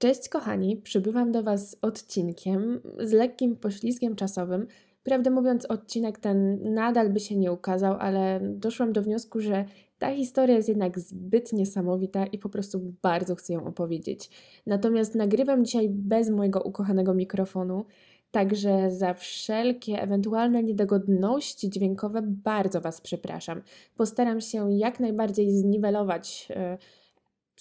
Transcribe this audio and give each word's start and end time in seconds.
Cześć 0.00 0.28
kochani, 0.28 0.76
przybywam 0.76 1.32
do 1.32 1.42
Was 1.42 1.70
z 1.70 1.76
odcinkiem 1.82 2.80
z 2.98 3.12
lekkim 3.12 3.56
poślizgiem 3.56 4.16
czasowym. 4.16 4.66
Prawdę 5.02 5.30
mówiąc, 5.30 5.66
odcinek 5.66 6.18
ten 6.18 6.58
nadal 6.74 7.10
by 7.10 7.20
się 7.20 7.36
nie 7.36 7.52
ukazał, 7.52 7.96
ale 7.98 8.40
doszłam 8.42 8.92
do 8.92 9.02
wniosku, 9.02 9.40
że 9.40 9.64
ta 9.98 10.14
historia 10.14 10.56
jest 10.56 10.68
jednak 10.68 10.98
zbyt 10.98 11.52
niesamowita 11.52 12.26
i 12.26 12.38
po 12.38 12.48
prostu 12.48 12.94
bardzo 13.02 13.34
chcę 13.34 13.52
ją 13.52 13.64
opowiedzieć. 13.64 14.30
Natomiast 14.66 15.14
nagrywam 15.14 15.64
dzisiaj 15.64 15.88
bez 15.88 16.30
mojego 16.30 16.62
ukochanego 16.62 17.14
mikrofonu, 17.14 17.84
także 18.30 18.90
za 18.90 19.14
wszelkie 19.14 20.02
ewentualne 20.02 20.62
niedogodności 20.62 21.70
dźwiękowe 21.70 22.22
bardzo 22.22 22.80
Was 22.80 23.00
przepraszam. 23.00 23.62
Postaram 23.96 24.40
się 24.40 24.72
jak 24.72 25.00
najbardziej 25.00 25.50
zniwelować. 25.50 26.48
Yy, 26.50 26.99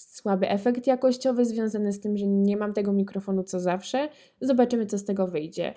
słaby 0.01 0.49
efekt 0.49 0.87
jakościowy 0.87 1.45
związany 1.45 1.93
z 1.93 1.99
tym, 1.99 2.17
że 2.17 2.27
nie 2.27 2.57
mam 2.57 2.73
tego 2.73 2.93
mikrofonu 2.93 3.43
co 3.43 3.59
zawsze. 3.59 4.09
Zobaczymy, 4.41 4.85
co 4.85 4.97
z 4.97 5.05
tego 5.05 5.27
wyjdzie. 5.27 5.73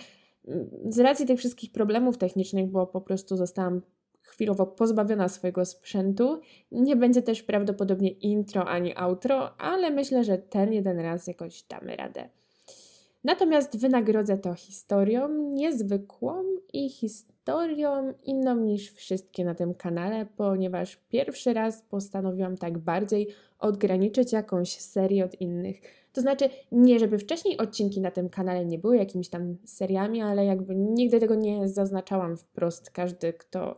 Z 0.89 0.99
racji 0.99 1.27
tych 1.27 1.39
wszystkich 1.39 1.73
problemów 1.73 2.19
technicznych, 2.19 2.71
bo 2.71 2.87
po 2.87 3.01
prostu 3.01 3.37
zostałam 3.37 3.83
chwilowo 4.23 4.67
pozbawiona 4.67 5.29
swojego 5.29 5.65
sprzętu, 5.65 6.41
nie 6.73 6.97
będzie 6.97 7.23
też 7.23 7.43
prawdopodobnie 7.43 8.11
intro 8.11 8.65
ani 8.69 8.97
outro, 8.97 9.61
ale 9.61 9.91
myślę, 9.91 10.25
że 10.25 10.39
ten 10.39 10.73
jeden 10.73 11.01
raz 11.01 11.27
jakoś 11.27 11.63
damy 11.63 11.97
radę. 11.97 12.29
Natomiast 13.25 13.79
wynagrodzę 13.79 14.39
to 14.39 14.55
historią 14.55 15.29
niezwykłą 15.29 16.45
i 16.73 16.91
historią 16.91 18.15
inną 18.25 18.57
niż 18.57 18.93
wszystkie 18.93 19.45
na 19.45 19.55
tym 19.55 19.75
kanale, 19.75 20.27
ponieważ 20.37 20.97
pierwszy 21.09 21.53
raz 21.53 21.83
postanowiłam 21.83 22.57
tak 22.57 22.79
bardziej 22.79 23.29
odgraniczyć 23.59 24.33
jakąś 24.33 24.79
serię 24.79 25.25
od 25.25 25.41
innych. 25.41 25.81
To 26.13 26.21
znaczy, 26.21 26.49
nie 26.73 26.99
żeby 26.99 27.19
wcześniej 27.19 27.59
odcinki 27.59 28.01
na 28.01 28.11
tym 28.11 28.29
kanale 28.29 28.65
nie 28.65 28.79
były 28.79 28.97
jakimiś 28.97 29.29
tam 29.29 29.57
seriami, 29.65 30.23
ale 30.23 30.45
jakby 30.45 30.77
nigdy 30.77 31.21
tego 31.21 31.35
nie 31.35 31.69
zaznaczałam 31.69 32.37
wprost. 32.37 32.91
Każdy, 32.91 33.33
kto 33.33 33.77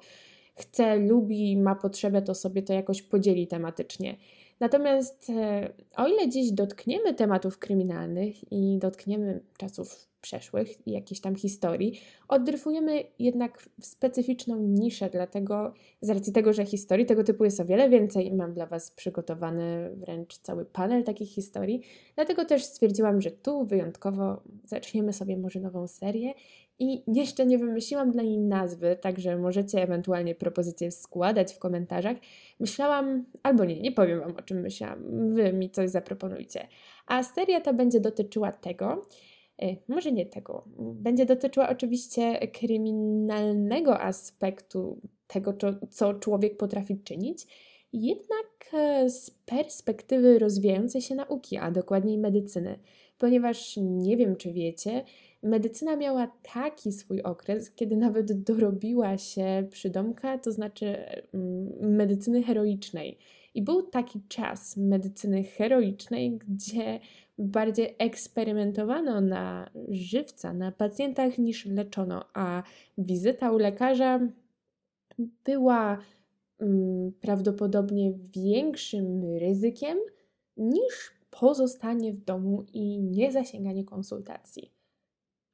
chce, 0.55 0.97
lubi, 0.97 1.56
ma 1.56 1.75
potrzebę, 1.75 2.23
to 2.23 2.34
sobie 2.34 2.62
to 2.62 2.73
jakoś 2.73 3.03
podzieli 3.03 3.47
tematycznie. 3.47 4.17
Natomiast 4.61 5.31
e, 5.31 5.73
o 5.97 6.07
ile 6.07 6.29
dziś 6.29 6.53
dotkniemy 6.53 7.15
tematów 7.15 7.59
kryminalnych 7.59 8.53
i 8.53 8.79
dotkniemy 8.79 9.41
czasów 9.59 10.15
przeszłych 10.25 10.87
i 10.87 10.93
jakiejś 10.93 11.21
tam 11.21 11.37
historii, 11.37 12.01
oddryfujemy 12.29 13.05
jednak 13.19 13.69
w 13.81 13.87
specyficzną 13.87 14.57
niszę, 14.59 15.11
dlatego 15.11 15.75
z 16.01 16.11
racji 16.11 16.33
tego, 16.33 16.53
że 16.53 16.67
historii 16.67 17.07
tego 17.07 17.25
typu 17.25 17.45
jest 17.45 17.61
o 17.61 17.65
wiele 17.65 17.89
więcej 17.89 18.27
i 18.27 18.35
mam 18.35 18.55
dla 18.55 18.67
Was 18.67 18.91
przygotowany 18.91 19.91
wręcz 19.97 20.39
cały 20.39 20.65
panel 20.65 21.05
takich 21.05 21.29
historii, 21.29 21.81
dlatego 22.15 22.45
też 22.45 22.65
stwierdziłam, 22.65 23.21
że 23.21 23.31
tu 23.31 23.65
wyjątkowo 23.67 24.43
zaczniemy 24.65 25.13
sobie 25.13 25.37
może 25.37 25.61
nową 25.61 25.87
serię 25.87 26.35
i 26.78 27.03
jeszcze 27.06 27.47
nie 27.47 27.58
wymyśliłam 27.58 28.11
dla 28.11 28.22
niej 28.22 28.39
nazwy, 28.39 28.97
także 29.00 29.36
możecie 29.36 29.83
ewentualnie 29.83 30.34
propozycje 30.34 30.91
składać 30.91 31.55
w 31.55 31.58
komentarzach. 31.58 32.17
Myślałam, 32.61 33.25
albo 33.42 33.64
nie, 33.64 33.80
nie 33.80 33.92
powiem 33.92 34.20
Wam 34.20 34.36
o 34.36 34.42
czym 34.42 34.61
myślałam, 34.61 35.34
Wy 35.34 35.52
mi 35.52 35.70
coś 35.70 35.91
zaproponujcie. 35.91 36.69
A 37.06 37.22
seria 37.22 37.61
ta 37.61 37.72
będzie 37.72 38.00
dotyczyła 38.00 38.52
tego, 38.52 39.06
e, 39.62 39.77
może 39.89 40.12
nie 40.12 40.27
tego, 40.27 40.64
będzie 40.78 41.27
dotyczyła 41.27 41.69
oczywiście 41.69 42.48
kryminalnego 42.48 44.00
aspektu 44.00 45.00
tego, 45.27 45.55
co 45.91 46.14
człowiek 46.14 46.56
potrafi 46.56 46.98
czynić, 46.98 47.47
jednak 47.92 48.70
e, 48.72 49.11
z 49.11 49.30
perspektywy 49.30 50.39
rozwijającej 50.39 51.02
się 51.02 51.14
nauki, 51.14 51.56
a 51.56 51.70
dokładniej 51.70 52.19
medycyny. 52.19 52.78
Ponieważ 53.19 53.77
nie 53.77 54.17
wiem, 54.17 54.36
czy 54.36 54.52
wiecie, 54.52 55.05
medycyna 55.45 55.97
miała 55.97 56.27
taki 56.55 56.92
swój 56.92 57.23
okres, 57.23 57.70
kiedy 57.70 57.97
nawet 57.97 58.42
dorobiła 58.42 59.19
się 59.19 59.67
przydomka, 59.70 60.39
to 60.39 60.53
znaczy 60.53 60.96
mm, 61.35 61.69
medycyny 61.80 62.42
heroicznej. 62.42 63.19
I 63.55 63.63
był 63.63 63.83
taki 63.83 64.20
czas 64.29 64.77
medycyny 64.77 65.45
heroicznej, 65.45 66.39
gdzie 66.48 67.01
bardziej 67.39 67.96
eksperymentowano 67.98 69.20
na 69.20 69.70
żywca, 69.89 70.52
na 70.52 70.73
pacjentach 70.73 71.39
niż 71.39 71.67
leczono, 71.67 72.24
a 72.35 72.63
wizyta 72.98 73.52
u 73.52 73.58
lekarza 73.58 74.20
była 75.45 75.98
mm, 76.58 77.13
prawdopodobnie 77.20 78.13
większym 78.35 79.36
ryzykiem 79.39 79.98
niż 80.57 81.14
pozostanie 81.30 82.13
w 82.13 82.24
domu 82.24 82.64
i 82.73 82.98
niezasięganie 82.98 83.85
konsultacji. 83.85 84.73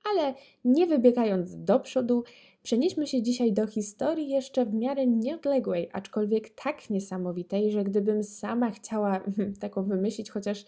Ale 0.05 0.35
nie 0.65 0.87
wybiegając 0.87 1.65
do 1.65 1.81
przodu, 1.81 2.25
przenieśmy 2.63 3.07
się 3.07 3.23
dzisiaj 3.23 3.53
do 3.53 3.67
historii 3.67 4.29
jeszcze 4.29 4.67
w 4.67 4.75
miarę 4.75 5.07
nieodległej, 5.07 5.89
aczkolwiek 5.93 6.51
tak 6.51 6.91
niesamowitej, 6.91 7.73
że 7.73 7.85
gdybym 7.85 8.25
sama 8.25 8.71
chciała 8.71 9.21
taką 9.61 9.85
wymyślić, 9.85 10.31
chociaż 10.31 10.65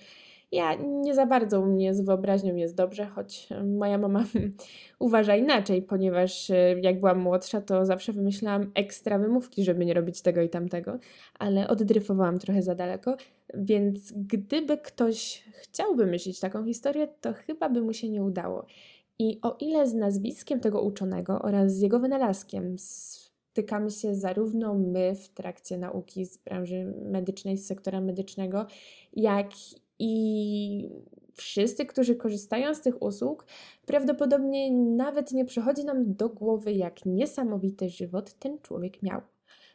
ja 0.52 0.74
nie 0.74 1.14
za 1.14 1.26
bardzo 1.26 1.60
u 1.60 1.66
mnie 1.66 1.94
z 1.94 2.00
wyobraźnią 2.00 2.56
jest 2.56 2.74
dobrze, 2.74 3.06
choć 3.06 3.48
moja 3.78 3.98
mama 3.98 4.24
uważa 4.98 5.36
inaczej, 5.36 5.82
ponieważ 5.82 6.50
e, 6.50 6.80
jak 6.80 7.00
byłam 7.00 7.18
młodsza, 7.18 7.60
to 7.60 7.86
zawsze 7.86 8.12
wymyślałam 8.12 8.70
ekstra 8.74 9.18
wymówki, 9.18 9.64
żeby 9.64 9.84
nie 9.84 9.94
robić 9.94 10.22
tego 10.22 10.42
i 10.42 10.48
tamtego, 10.48 10.98
ale 11.38 11.68
oddryfowałam 11.68 12.38
trochę 12.38 12.62
za 12.62 12.74
daleko, 12.74 13.16
więc 13.54 14.12
gdyby 14.12 14.78
ktoś 14.78 15.44
chciał 15.52 15.94
wymyślić 15.94 16.40
taką 16.40 16.64
historię, 16.64 17.08
to 17.20 17.32
chyba 17.32 17.68
by 17.68 17.82
mu 17.82 17.92
się 17.92 18.08
nie 18.08 18.22
udało. 18.22 18.66
I 19.22 19.38
o 19.42 19.56
ile 19.60 19.88
z 19.88 19.94
nazwiskiem 19.94 20.60
tego 20.60 20.82
uczonego 20.82 21.38
oraz 21.42 21.72
z 21.72 21.80
jego 21.80 22.00
wynalazkiem 22.00 22.76
stykamy 22.78 23.90
się 23.90 24.14
zarówno 24.14 24.74
my 24.74 25.14
w 25.14 25.28
trakcie 25.28 25.78
nauki 25.78 26.24
z 26.26 26.38
branży 26.38 26.94
medycznej, 27.04 27.58
z 27.58 27.66
sektora 27.66 28.00
medycznego, 28.00 28.66
jak 29.12 29.50
i 29.98 30.90
wszyscy, 31.34 31.86
którzy 31.86 32.16
korzystają 32.16 32.74
z 32.74 32.80
tych 32.80 33.02
usług, 33.02 33.46
prawdopodobnie 33.86 34.72
nawet 34.72 35.32
nie 35.32 35.44
przychodzi 35.44 35.84
nam 35.84 36.14
do 36.14 36.28
głowy, 36.28 36.72
jak 36.72 37.06
niesamowity 37.06 37.88
żywot 37.88 38.34
ten 38.34 38.58
człowiek 38.58 39.02
miał. 39.02 39.20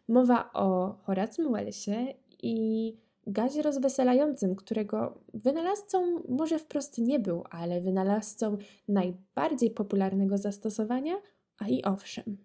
Mowa 0.08 0.50
o 0.53 0.97
Horacym 1.03 1.52
Wellesie 1.52 2.14
i 2.44 2.97
gazie 3.27 3.61
rozweselającym, 3.61 4.55
którego 4.55 5.21
wynalazcą 5.33 6.23
może 6.29 6.59
wprost 6.59 6.97
nie 6.97 7.19
był, 7.19 7.43
ale 7.49 7.81
wynalazcą 7.81 8.57
najbardziej 8.88 9.71
popularnego 9.71 10.38
zastosowania, 10.38 11.15
a 11.57 11.67
i 11.67 11.83
owszem. 11.83 12.37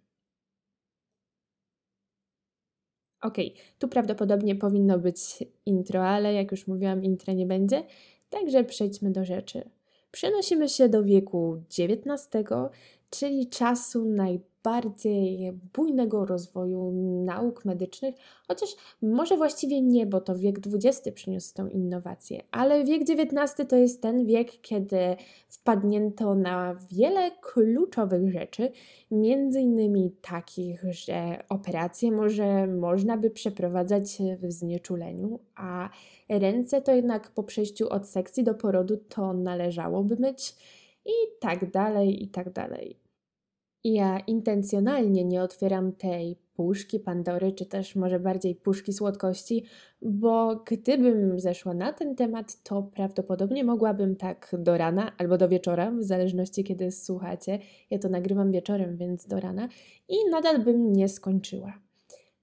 Ok, 3.23 3.37
tu 3.79 3.89
prawdopodobnie 3.89 4.57
powinno 4.57 4.99
być 4.99 5.19
intro, 5.67 6.09
ale 6.09 6.35
jak 6.35 6.51
już 6.51 6.67
mówiłam, 6.67 7.05
intro 7.05 7.33
nie 7.33 7.47
będzie, 7.47 7.83
także 8.31 8.65
przejdźmy 8.65 9.11
do 9.11 9.25
rzeczy. 9.25 9.71
Przenosimy 10.11 10.69
się 10.69 10.89
do 10.89 11.03
wieku 11.03 11.63
XIX, 11.79 12.49
czyli 13.11 13.49
czasu 13.49 14.05
najbardziej 14.05 14.52
bardziej 14.65 15.53
bujnego 15.75 16.27
rozwoju 16.27 16.93
nauk 17.25 17.65
medycznych, 17.65 18.15
chociaż 18.49 18.77
może 19.03 19.37
właściwie 19.37 19.81
nie, 19.81 20.07
bo 20.07 20.21
to 20.21 20.39
wiek 20.39 20.59
XX 20.67 21.15
przyniósł 21.15 21.55
tą 21.55 21.69
innowację, 21.69 22.43
ale 22.51 22.85
wiek 22.85 23.03
XIX 23.03 23.69
to 23.69 23.77
jest 23.77 24.03
ten 24.03 24.27
wiek, 24.27 24.61
kiedy 24.61 25.17
wpadnięto 25.49 26.35
na 26.35 26.77
wiele 26.93 27.31
kluczowych 27.41 28.33
rzeczy, 28.33 28.73
między 29.11 29.61
innymi 29.61 30.11
takich, 30.21 30.85
że 30.91 31.45
operacje 31.49 32.13
może 32.13 32.67
można 32.67 33.17
by 33.17 33.31
przeprowadzać 33.31 34.19
w 34.43 34.53
znieczuleniu, 34.53 35.39
a 35.55 35.91
ręce 36.29 36.83
to 36.83 36.93
jednak 36.93 37.31
po 37.31 37.43
przejściu 37.43 37.89
od 37.89 38.09
sekcji 38.09 38.45
do 38.45 38.55
porodu 38.55 38.97
to 38.97 39.33
należałoby 39.33 40.17
myć 40.17 40.55
i 41.07 41.13
tak 41.41 41.71
dalej, 41.71 42.23
i 42.23 42.29
tak 42.29 42.53
dalej. 42.53 43.02
Ja 43.85 44.19
intencjonalnie 44.27 45.25
nie 45.25 45.43
otwieram 45.43 45.93
tej 45.93 46.37
puszki 46.55 47.01
Pandory, 47.01 47.53
czy 47.53 47.67
też 47.67 47.97
może 47.97 48.21
bardziej 48.21 48.55
puszki 48.55 48.93
słodkości, 48.93 49.65
bo 50.03 50.57
gdybym 50.67 51.41
zeszła 51.41 51.75
na 51.75 51.93
ten 51.93 52.17
temat, 52.17 52.63
to 52.63 52.83
prawdopodobnie 52.83 53.65
mogłabym 53.65 54.17
tak 54.17 54.55
do 54.59 54.79
rana 54.79 55.13
albo 55.19 55.39
do 55.39 55.49
wieczora, 55.49 55.91
w 55.91 56.03
zależności 56.03 56.65
kiedy 56.65 56.93
słuchacie. 56.93 57.59
Ja 57.91 57.99
to 57.99 58.09
nagrywam 58.09 58.53
wieczorem, 58.53 58.97
więc 58.97 59.27
do 59.27 59.41
rana 59.41 59.69
i 60.09 60.17
nadal 60.31 60.65
bym 60.65 60.93
nie 60.93 61.09
skończyła. 61.09 61.73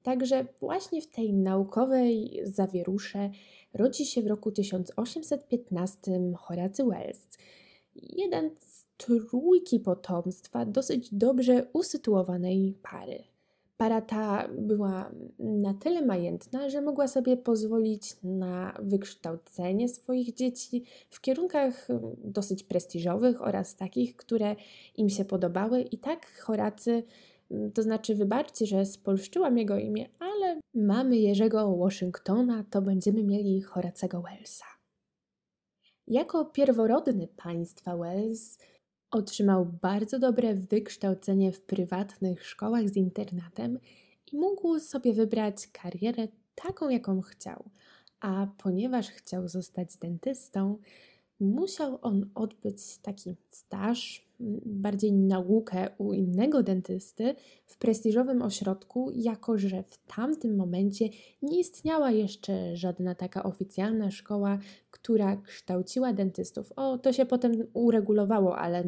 Także 0.03 0.45
właśnie 0.59 1.01
w 1.01 1.07
tej 1.07 1.33
naukowej 1.33 2.41
zawierusze 2.43 3.29
rodzi 3.73 4.05
się 4.05 4.21
w 4.21 4.27
roku 4.27 4.51
1815 4.51 5.99
Horacy 6.37 6.83
Wells, 6.83 7.27
jeden 7.95 8.49
z 8.59 8.85
trójki 8.97 9.79
potomstwa 9.79 10.65
dosyć 10.65 11.13
dobrze 11.13 11.67
usytuowanej 11.73 12.77
pary. 12.81 13.23
Para 13.77 14.01
ta 14.01 14.47
była 14.57 15.11
na 15.39 15.73
tyle 15.73 16.01
majętna, 16.01 16.69
że 16.69 16.81
mogła 16.81 17.07
sobie 17.07 17.37
pozwolić 17.37 18.15
na 18.23 18.73
wykształcenie 18.79 19.89
swoich 19.89 20.33
dzieci 20.33 20.83
w 21.09 21.21
kierunkach 21.21 21.87
dosyć 22.17 22.63
prestiżowych 22.63 23.41
oraz 23.41 23.75
takich, 23.75 24.15
które 24.15 24.55
im 24.97 25.09
się 25.09 25.25
podobały. 25.25 25.81
I 25.81 25.97
tak 25.97 26.39
Horacy, 26.41 27.03
to 27.73 27.83
znaczy, 27.83 28.15
wybaczcie, 28.15 28.65
że 28.65 28.85
spolszczyłam 28.85 29.57
jego 29.57 29.77
imię, 29.77 30.09
ale 30.19 30.59
mamy 30.73 31.17
Jerzego 31.17 31.77
Washingtona, 31.77 32.63
to 32.69 32.81
będziemy 32.81 33.23
mieli 33.23 33.61
Horacego 33.61 34.21
Wellsa. 34.21 34.78
Jako 36.09 36.45
pierworodny 36.45 37.27
państwa 37.27 37.97
Wells 37.97 38.57
Otrzymał 39.11 39.65
bardzo 39.81 40.19
dobre 40.19 40.55
wykształcenie 40.55 41.51
w 41.51 41.61
prywatnych 41.61 42.45
szkołach 42.45 42.89
z 42.89 42.95
internatem 42.95 43.79
i 44.31 44.37
mógł 44.37 44.79
sobie 44.79 45.13
wybrać 45.13 45.67
karierę 45.67 46.27
taką, 46.55 46.89
jaką 46.89 47.21
chciał. 47.21 47.69
A 48.19 48.47
ponieważ 48.57 49.09
chciał 49.09 49.47
zostać 49.47 49.97
dentystą, 49.97 50.77
musiał 51.39 51.99
on 52.01 52.29
odbyć 52.35 52.97
taki 52.97 53.35
staż, 53.49 54.29
bardziej 54.65 55.13
naukę 55.13 55.89
u 55.97 56.13
innego 56.13 56.63
dentysty 56.63 57.35
w 57.65 57.77
prestiżowym 57.77 58.41
ośrodku, 58.41 59.11
jako 59.15 59.57
że 59.57 59.83
w 59.83 59.97
tamtym 60.15 60.55
momencie 60.55 61.09
nie 61.41 61.59
istniała 61.59 62.11
jeszcze 62.11 62.77
żadna 62.77 63.15
taka 63.15 63.43
oficjalna 63.43 64.11
szkoła, 64.11 64.59
która 64.91 65.37
kształciła 65.37 66.13
dentystów. 66.13 66.73
O, 66.75 66.97
to 66.97 67.13
się 67.13 67.25
potem 67.25 67.53
uregulowało, 67.73 68.57
ale 68.57 68.83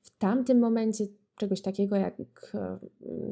w 0.00 0.18
tamtym 0.18 0.58
momencie 0.58 1.04
czegoś 1.36 1.60
takiego 1.60 1.96
jak 1.96 2.14
e, 2.54 2.78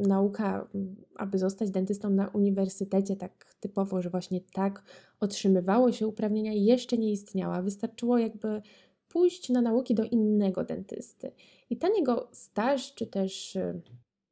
nauka, 0.09 0.69
aby 1.17 1.39
zostać 1.39 1.71
dentystą 1.71 2.11
na 2.11 2.29
uniwersytecie, 2.29 3.17
tak 3.17 3.55
typowo, 3.61 4.03
że 4.03 4.11
właśnie 4.11 4.41
tak 4.53 4.83
otrzymywało 5.21 5.93
się 5.93 6.07
uprawnienia, 6.07 6.53
jeszcze 6.53 6.99
nie 6.99 7.13
istniała. 7.13 7.63
Wystarczyło 7.63 8.19
jakby 8.19 8.63
pójść 9.09 9.49
na 9.49 9.61
nauki 9.61 9.95
do 9.95 10.05
innego 10.05 10.65
dentysty. 10.65 11.33
I 11.71 11.77
ten 11.77 11.95
jego 11.95 12.29
staż, 12.33 12.95
czy 12.95 13.07
też 13.07 13.57
e, 13.57 13.81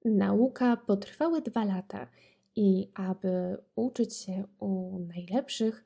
nauka 0.05 0.77
potrwały 0.77 1.43
dwa 1.43 1.65
lata. 1.65 2.07
I 2.57 2.89
aby 2.95 3.57
uczyć 3.77 4.17
się 4.17 4.45
u 4.61 4.99
najlepszych, 4.99 5.85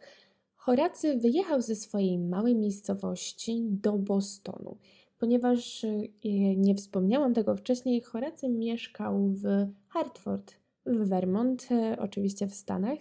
Horacy 0.56 1.18
wyjechał 1.18 1.62
ze 1.62 1.74
swojej 1.74 2.18
małej 2.18 2.56
miejscowości 2.56 3.62
do 3.64 3.92
Bostonu 3.92 4.76
ponieważ 5.24 5.84
y, 5.84 6.08
nie 6.56 6.74
wspomniałam 6.74 7.34
tego 7.34 7.56
wcześniej, 7.56 8.00
Horacy 8.00 8.48
mieszkał 8.48 9.28
w 9.28 9.42
Hartford, 9.88 10.54
w 10.86 11.08
Vermont, 11.08 11.68
y, 11.70 12.00
oczywiście 12.00 12.46
w 12.46 12.54
Stanach. 12.54 12.98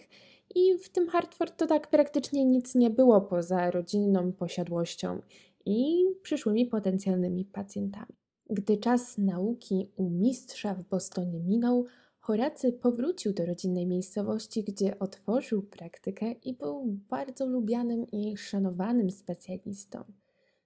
I 0.56 0.78
w 0.78 0.90
tym 0.90 1.08
Hartford 1.08 1.58
to 1.58 1.68
tak 1.68 1.90
praktycznie 1.90 2.46
nic 2.46 2.76
nie 2.76 2.90
było 2.90 3.22
poza 3.22 3.72
rodzinną 3.72 4.32
posiadłością 4.34 5.22
i 5.66 6.06
przyszłymi 6.22 6.66
potencjalnymi 6.66 7.46
pacjentami. 7.46 8.16
Gdy 8.50 8.78
czas 8.78 9.18
nauki 9.18 9.92
u 9.96 10.10
mistrza 10.10 10.74
w 10.76 10.84
Bostonie 10.84 11.40
minął, 11.40 11.86
Horacy 12.20 12.74
powrócił 12.74 13.34
do 13.34 13.46
rodzinnej 13.46 13.88
miejscowości, 13.88 14.64
gdzie 14.64 15.00
otworzył 15.00 15.62
praktykę 15.62 16.32
i 16.32 16.54
był 16.54 16.86
bardzo 17.10 17.46
lubianym 17.46 18.12
i 18.12 18.38
szanowanym 18.38 19.12
specjalistą. 19.12 20.04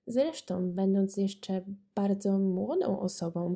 Zresztą, 0.08 0.72
będąc 0.72 1.18
jeszcze 1.18 1.62
bardzo 1.96 2.40
młodą 2.40 3.00
osobą, 3.00 3.56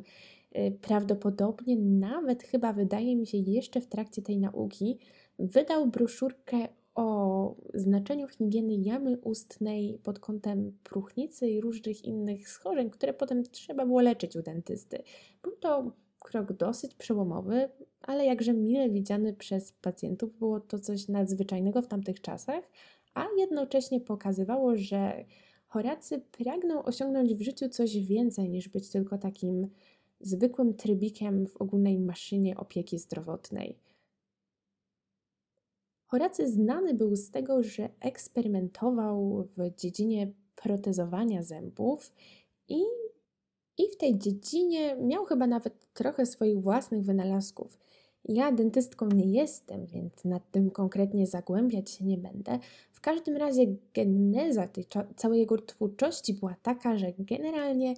y, 0.56 0.78
prawdopodobnie 0.82 1.76
nawet 1.76 2.42
chyba 2.42 2.72
wydaje 2.72 3.16
mi 3.16 3.26
się 3.26 3.38
jeszcze 3.38 3.80
w 3.80 3.86
trakcie 3.86 4.22
tej 4.22 4.38
nauki, 4.38 4.98
wydał 5.38 5.86
broszurkę 5.86 6.68
o 6.94 7.56
znaczeniu 7.74 8.28
higieny 8.28 8.74
jamy 8.74 9.18
ustnej 9.18 9.98
pod 10.02 10.18
kątem 10.18 10.78
próchnicy 10.84 11.50
i 11.50 11.60
różnych 11.60 12.04
innych 12.04 12.48
schorzeń, 12.48 12.90
które 12.90 13.14
potem 13.14 13.42
trzeba 13.42 13.86
było 13.86 14.00
leczyć 14.00 14.36
u 14.36 14.42
dentysty. 14.42 15.02
Był 15.42 15.52
to 15.52 15.92
krok 16.18 16.52
dosyć 16.52 16.94
przełomowy, 16.94 17.68
ale 18.00 18.24
jakże 18.26 18.52
mile 18.52 18.90
widziany 18.90 19.34
przez 19.34 19.72
pacjentów. 19.72 20.38
Było 20.38 20.60
to 20.60 20.78
coś 20.78 21.08
nadzwyczajnego 21.08 21.82
w 21.82 21.86
tamtych 21.86 22.20
czasach, 22.20 22.64
a 23.14 23.26
jednocześnie 23.38 24.00
pokazywało, 24.00 24.76
że 24.76 25.24
Horacy 25.72 26.18
pragnął 26.18 26.86
osiągnąć 26.86 27.34
w 27.34 27.42
życiu 27.42 27.68
coś 27.68 27.98
więcej 27.98 28.48
niż 28.48 28.68
być 28.68 28.90
tylko 28.90 29.18
takim 29.18 29.68
zwykłym 30.20 30.74
trybikiem 30.74 31.46
w 31.46 31.56
ogólnej 31.56 31.98
maszynie 31.98 32.56
opieki 32.56 32.98
zdrowotnej. 32.98 33.78
Horacy 36.06 36.48
znany 36.48 36.94
był 36.94 37.16
z 37.16 37.30
tego, 37.30 37.62
że 37.62 37.88
eksperymentował 38.00 39.48
w 39.56 39.76
dziedzinie 39.76 40.32
protezowania 40.56 41.42
zębów 41.42 42.12
i, 42.68 42.82
i 43.78 43.82
w 43.92 43.96
tej 43.96 44.18
dziedzinie 44.18 44.96
miał 44.96 45.24
chyba 45.24 45.46
nawet 45.46 45.92
trochę 45.92 46.26
swoich 46.26 46.62
własnych 46.62 47.04
wynalazków. 47.04 47.78
Ja 48.28 48.52
dentystką 48.52 49.08
nie 49.08 49.32
jestem, 49.32 49.86
więc 49.86 50.24
nad 50.24 50.50
tym 50.50 50.70
konkretnie 50.70 51.26
zagłębiać 51.26 51.90
się 51.90 52.04
nie 52.04 52.18
będę. 52.18 52.58
W 52.92 53.00
każdym 53.00 53.36
razie 53.36 53.66
geneza 53.94 54.68
tej 54.68 54.86
całej 55.16 55.40
jego 55.40 55.58
twórczości 55.58 56.34
była 56.34 56.56
taka, 56.62 56.98
że 56.98 57.06
generalnie 57.18 57.94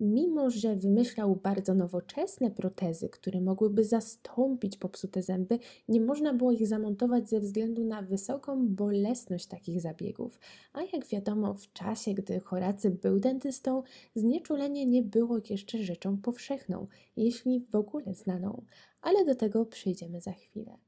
mimo 0.00 0.50
że 0.50 0.76
wymyślał 0.76 1.36
bardzo 1.36 1.74
nowoczesne 1.74 2.50
protezy, 2.50 3.08
które 3.08 3.40
mogłyby 3.40 3.84
zastąpić 3.84 4.76
popsute 4.76 5.22
zęby, 5.22 5.58
nie 5.88 6.00
można 6.00 6.34
było 6.34 6.52
ich 6.52 6.66
zamontować 6.66 7.28
ze 7.28 7.40
względu 7.40 7.84
na 7.84 8.02
wysoką 8.02 8.68
bolesność 8.68 9.46
takich 9.46 9.80
zabiegów. 9.80 10.38
A 10.72 10.82
jak 10.82 11.06
wiadomo, 11.06 11.54
w 11.54 11.72
czasie, 11.72 12.14
gdy 12.14 12.40
Horacy 12.40 12.90
był 12.90 13.20
dentystą, 13.20 13.82
znieczulenie 14.14 14.86
nie 14.86 15.02
było 15.02 15.38
jeszcze 15.50 15.78
rzeczą 15.78 16.18
powszechną, 16.18 16.86
jeśli 17.16 17.60
w 17.60 17.74
ogóle 17.74 18.14
znaną, 18.14 18.62
ale 19.00 19.24
do 19.24 19.34
tego 19.34 19.66
przyjdziemy 19.66 20.20
za 20.20 20.32
chwilę. 20.32 20.78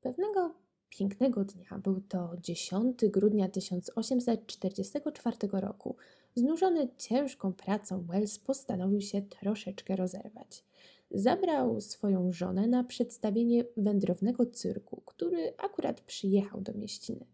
Pewnego 0.00 0.54
pięknego 0.90 1.44
dnia, 1.44 1.78
był 1.78 2.00
to 2.00 2.32
10 2.42 3.00
grudnia 3.10 3.48
1844 3.48 5.36
roku, 5.52 5.96
Znużony 6.34 6.88
ciężką 6.98 7.52
pracą, 7.52 8.02
Wells 8.02 8.38
postanowił 8.38 9.00
się 9.00 9.22
troszeczkę 9.22 9.96
rozerwać. 9.96 10.64
Zabrał 11.10 11.80
swoją 11.80 12.32
żonę 12.32 12.66
na 12.66 12.84
przedstawienie 12.84 13.64
wędrownego 13.76 14.46
cyrku, 14.46 15.02
który 15.06 15.52
akurat 15.58 16.00
przyjechał 16.00 16.60
do 16.60 16.72
mieściny. 16.74 17.26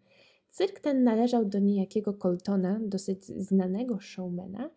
Cyrk 0.51 0.81
ten 0.81 1.05
należał 1.05 1.45
do 1.45 1.59
niejakiego 1.59 2.15
Coltona, 2.15 2.81
dosyć 2.83 3.25
znanego 3.25 4.01
showmana, 4.01 4.71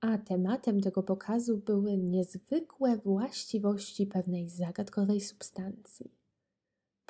a 0.00 0.18
tematem 0.18 0.80
tego 0.80 1.02
pokazu 1.02 1.58
były 1.58 1.98
niezwykłe 1.98 2.96
właściwości 2.96 4.06
pewnej 4.06 4.48
zagadkowej 4.48 5.20
substancji. 5.20 6.21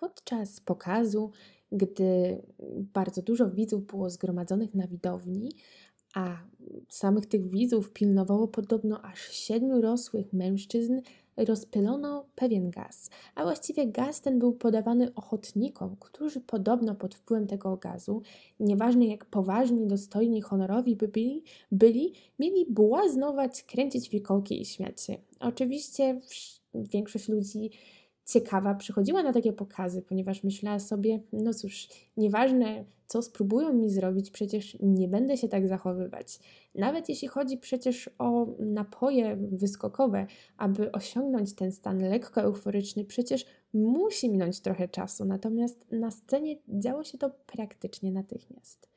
Podczas 0.02 0.60
pokazu, 0.60 1.30
gdy 1.72 2.42
bardzo 2.94 3.22
dużo 3.22 3.50
widzów 3.50 3.86
było 3.86 4.10
zgromadzonych 4.10 4.74
na 4.74 4.86
widowni, 4.86 5.52
a 6.14 6.36
samych 6.88 7.26
tych 7.26 7.50
widzów 7.50 7.92
pilnowało 7.92 8.48
podobno 8.48 9.02
aż 9.02 9.30
siedmiu 9.30 9.80
rosłych 9.80 10.32
mężczyzn, 10.32 11.00
rozpylono 11.36 12.26
pewien 12.34 12.70
gaz, 12.70 13.10
a 13.34 13.42
właściwie 13.42 13.86
gaz 13.86 14.20
ten 14.20 14.38
był 14.38 14.52
podawany 14.52 15.14
ochotnikom, 15.14 15.96
którzy 16.00 16.40
podobno 16.40 16.94
pod 16.94 17.14
wpływem 17.14 17.46
tego 17.46 17.76
gazu, 17.76 18.22
nieważne 18.60 19.06
jak 19.06 19.24
poważni, 19.24 19.86
dostojni, 19.86 20.40
honorowi 20.40 20.96
by 20.96 21.08
byli, 21.08 21.44
byli 21.72 22.12
mieli 22.38 22.66
błaznować, 22.70 23.62
kręcić 23.62 24.08
fikołki 24.08 24.60
i 24.60 24.64
śmiać 24.64 25.00
się. 25.00 25.16
Oczywiście 25.40 26.20
większość 26.74 27.28
ludzi 27.28 27.70
ciekawa 28.24 28.74
przychodziła 28.74 29.22
na 29.22 29.32
takie 29.32 29.52
pokazy, 29.52 30.02
ponieważ 30.02 30.44
myślała 30.44 30.78
sobie, 30.78 31.20
no 31.32 31.54
cóż, 31.54 31.88
nieważne 32.16 32.84
co 33.12 33.22
spróbują 33.22 33.72
mi 33.72 33.90
zrobić, 33.90 34.30
przecież 34.30 34.76
nie 34.80 35.08
będę 35.08 35.36
się 35.36 35.48
tak 35.48 35.68
zachowywać. 35.68 36.40
Nawet 36.74 37.08
jeśli 37.08 37.28
chodzi 37.28 37.58
przecież 37.58 38.10
o 38.18 38.46
napoje 38.58 39.36
wyskokowe, 39.36 40.26
aby 40.56 40.92
osiągnąć 40.92 41.54
ten 41.54 41.72
stan 41.72 41.98
lekko 41.98 42.40
euforyczny, 42.40 43.04
przecież 43.04 43.46
musi 43.74 44.30
minąć 44.30 44.60
trochę 44.60 44.88
czasu, 44.88 45.24
natomiast 45.24 45.86
na 45.90 46.10
scenie 46.10 46.56
działo 46.68 47.04
się 47.04 47.18
to 47.18 47.30
praktycznie 47.30 48.12
natychmiast. 48.12 48.88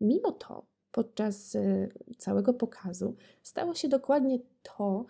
Mimo 0.00 0.32
to, 0.32 0.66
podczas 0.90 1.54
y, 1.54 1.88
całego 2.18 2.54
pokazu 2.54 3.14
stało 3.42 3.74
się 3.74 3.88
dokładnie 3.88 4.38
to, 4.62 5.04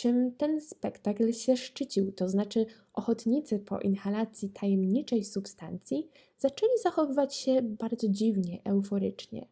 czym 0.00 0.32
ten 0.32 0.60
spektakl 0.60 1.32
się 1.32 1.56
szczycił, 1.56 2.12
to 2.12 2.28
znaczy 2.28 2.66
ochotnicy 2.94 3.58
po 3.58 3.80
inhalacji 3.80 4.50
tajemniczej 4.50 5.24
substancji 5.24 6.08
zaczęli 6.38 6.72
zachowywać 6.82 7.34
się 7.34 7.62
bardzo 7.62 8.08
dziwnie, 8.08 8.58
euforycznie. 8.64 9.46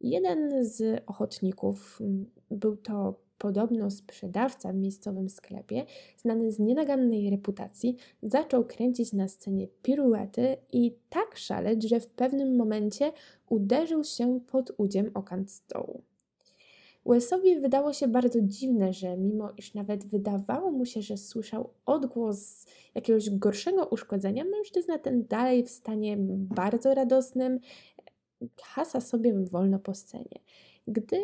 Jeden 0.00 0.64
z 0.64 1.02
ochotników, 1.06 1.98
mm, 2.00 2.30
był 2.50 2.76
to 2.76 3.14
podobno 3.38 3.90
sprzedawca 3.90 4.72
w 4.72 4.76
miejscowym 4.76 5.28
sklepie, 5.28 5.84
znany 6.16 6.52
z 6.52 6.58
nienagannej 6.58 7.30
reputacji, 7.30 7.96
zaczął 8.22 8.64
kręcić 8.64 9.12
na 9.12 9.28
scenie 9.28 9.68
piruety 9.82 10.56
i 10.72 10.96
tak 11.08 11.36
szaleć, 11.36 11.88
że 11.88 12.00
w 12.00 12.06
pewnym 12.06 12.56
momencie 12.56 13.12
uderzył 13.48 14.04
się 14.04 14.40
pod 14.46 14.72
udziem 14.76 15.10
okant 15.14 15.50
stołu. 15.50 16.02
Wessowi 17.06 17.60
wydało 17.60 17.92
się 17.92 18.08
bardzo 18.08 18.40
dziwne, 18.42 18.92
że 18.92 19.16
mimo 19.16 19.52
iż 19.56 19.74
nawet 19.74 20.06
wydawało 20.06 20.70
mu 20.70 20.86
się, 20.86 21.02
że 21.02 21.16
słyszał 21.16 21.70
odgłos 21.86 22.66
jakiegoś 22.94 23.30
gorszego 23.30 23.86
uszkodzenia, 23.86 24.44
mężczyzna 24.44 24.98
ten 24.98 25.26
dalej 25.26 25.64
w 25.64 25.70
stanie 25.70 26.16
bardzo 26.28 26.94
radosnym 26.94 27.60
hasa 28.62 29.00
sobie 29.00 29.34
wolno 29.44 29.78
po 29.78 29.94
scenie. 29.94 30.40
Gdy 30.86 31.22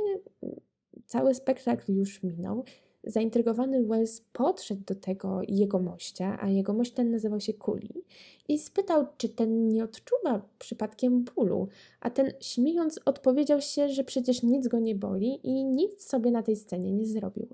cały 1.07 1.35
spektakl 1.35 1.93
już 1.93 2.23
minął, 2.23 2.65
zaintrygowany 3.05 3.85
Wells 3.85 4.21
podszedł 4.33 4.83
do 4.87 4.95
tego 4.95 5.41
jego 5.49 5.79
mościa, 5.79 6.39
a 6.41 6.49
jego 6.49 6.73
mość 6.73 6.93
ten 6.93 7.11
nazywał 7.11 7.41
się 7.41 7.53
Kuli, 7.53 8.05
i 8.49 8.59
spytał, 8.59 9.07
czy 9.17 9.29
ten 9.29 9.69
nie 9.69 9.85
odczuwa 9.85 10.43
przypadkiem 10.59 11.25
bólu, 11.25 11.69
a 12.01 12.11
ten 12.11 12.33
śmiejąc 12.41 13.01
odpowiedział 13.05 13.61
się, 13.61 13.89
że 13.89 14.05
przecież 14.05 14.43
nic 14.43 14.69
go 14.69 14.79
nie 14.79 14.95
boli 14.95 15.41
i 15.43 15.65
nic 15.65 16.03
sobie 16.03 16.31
na 16.31 16.43
tej 16.43 16.57
scenie 16.57 16.93
nie 16.93 17.07
zrobił. 17.07 17.47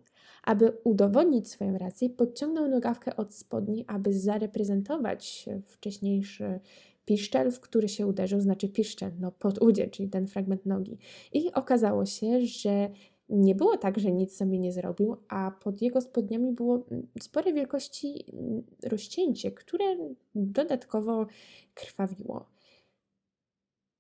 Aby 0.44 0.72
udowodnić 0.84 1.48
swoją 1.48 1.78
rację, 1.78 2.10
podciągnął 2.10 2.68
nogawkę 2.68 3.16
od 3.16 3.34
spodni, 3.34 3.84
aby 3.86 4.12
zareprezentować 4.12 5.48
wcześniejszy 5.64 6.60
piszczel, 7.04 7.50
w 7.50 7.60
który 7.60 7.88
się 7.88 8.06
uderzył, 8.06 8.40
znaczy 8.40 8.68
piszczel, 8.68 9.12
no 9.20 9.32
podudzie, 9.32 9.88
czyli 9.88 10.08
ten 10.08 10.26
fragment 10.26 10.66
nogi. 10.66 10.98
I 11.32 11.52
okazało 11.52 12.06
się, 12.06 12.46
że 12.46 12.90
nie 13.28 13.54
było 13.54 13.78
tak, 13.78 13.98
że 13.98 14.12
nic 14.12 14.36
sobie 14.36 14.58
nie 14.58 14.72
zrobił, 14.72 15.16
a 15.28 15.50
pod 15.50 15.82
jego 15.82 16.00
spodniami 16.00 16.52
było 16.52 16.86
mm, 16.90 17.06
sporej 17.20 17.54
wielkości 17.54 18.24
mm, 18.32 18.62
rozcięcie, 18.82 19.52
które 19.52 19.84
dodatkowo 20.34 21.26
krwawiło. 21.74 22.46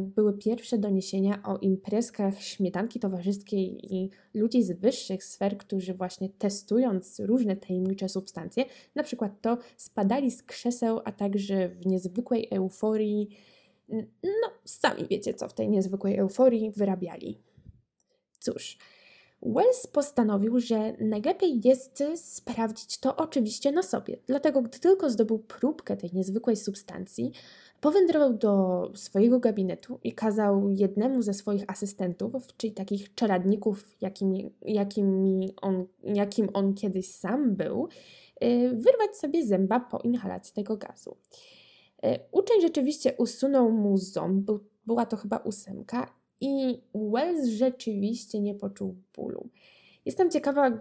były 0.02 0.38
pierwsze 0.38 0.78
doniesienia 0.78 1.44
o 1.44 1.58
imprezkach 1.58 2.42
śmietanki 2.42 3.00
towarzyskiej 3.00 3.96
i 3.96 4.10
ludzi 4.34 4.64
z 4.64 4.72
wyższych 4.72 5.24
sfer, 5.24 5.58
którzy 5.58 5.94
właśnie 5.94 6.30
testując 6.30 7.20
różne 7.20 7.56
tajemnicze 7.56 8.10
substancje, 8.10 8.66
na 8.96 9.04
przykład 9.04 9.42
to 9.42 9.58
spadali 9.78 10.32
z 10.32 10.44
krzeseł, 10.44 11.00
a 11.06 11.12
także 11.12 11.70
w 11.70 11.86
niezwykłej 11.86 12.48
euforii, 12.52 13.30
no 14.24 14.50
sami 14.66 15.08
wiecie 15.10 15.34
co 15.34 15.48
w 15.48 15.54
tej 15.54 15.70
niezwykłej 15.70 16.18
euforii 16.18 16.72
wyrabiali. 16.72 17.42
Cóż, 18.40 18.78
Wells 19.46 19.88
postanowił, 19.88 20.60
że 20.60 20.94
najlepiej 21.00 21.62
jest 21.64 22.04
sprawdzić 22.16 22.98
to 22.98 23.16
oczywiście 23.16 23.72
na 23.72 23.84
sobie. 23.84 24.18
Dlatego, 24.28 24.62
gdy 24.62 24.80
tylko 24.80 25.10
zdobył 25.10 25.40
próbkę 25.40 25.98
tej 25.98 26.10
niezwykłej 26.14 26.56
substancji, 26.56 27.32
Powędrował 27.84 28.34
do 28.34 28.92
swojego 28.96 29.40
gabinetu 29.40 30.00
i 30.04 30.14
kazał 30.14 30.70
jednemu 30.70 31.22
ze 31.22 31.34
swoich 31.34 31.64
asystentów, 31.68 32.48
czyli 32.58 32.74
takich 32.74 33.16
czeladników, 33.16 34.02
jakimi, 34.02 34.52
jakimi 34.62 35.54
on, 35.62 35.86
jakim 36.04 36.50
on 36.54 36.74
kiedyś 36.74 37.12
sam 37.16 37.56
był, 37.56 37.88
y, 38.44 38.70
wyrwać 38.70 39.18
sobie 39.18 39.46
zęba 39.46 39.80
po 39.80 39.98
inhalacji 39.98 40.54
tego 40.54 40.78
gazu. 40.78 41.18
Y, 42.06 42.20
uczeń 42.32 42.62
rzeczywiście 42.62 43.14
usunął 43.18 43.72
mu 43.72 43.98
ząb, 43.98 44.52
była 44.86 45.06
to 45.06 45.18
chyba 45.18 45.38
ósemka, 45.38 46.14
i 46.44 46.82
Wells 46.96 47.48
rzeczywiście 47.48 48.42
nie 48.42 48.56
poczuł 48.56 48.96
bólu. 49.16 49.50
Jestem 50.06 50.32
ciekawa, 50.32 50.80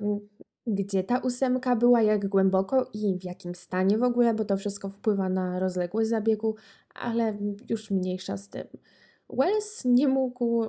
gdzie 0.66 1.04
ta 1.04 1.18
ósemka 1.18 1.76
była, 1.76 2.02
jak 2.02 2.28
głęboko 2.28 2.90
i 2.94 3.18
w 3.18 3.24
jakim 3.24 3.54
stanie 3.54 3.98
w 3.98 4.02
ogóle, 4.02 4.34
bo 4.34 4.44
to 4.44 4.56
wszystko 4.56 4.88
wpływa 4.88 5.28
na 5.28 5.58
rozległość 5.58 6.08
zabiegu, 6.08 6.54
ale 6.94 7.38
już 7.68 7.90
mniejsza 7.90 8.36
z 8.36 8.48
tym. 8.48 8.66
Wells 9.30 9.84
nie 9.84 10.08
mógł 10.08 10.64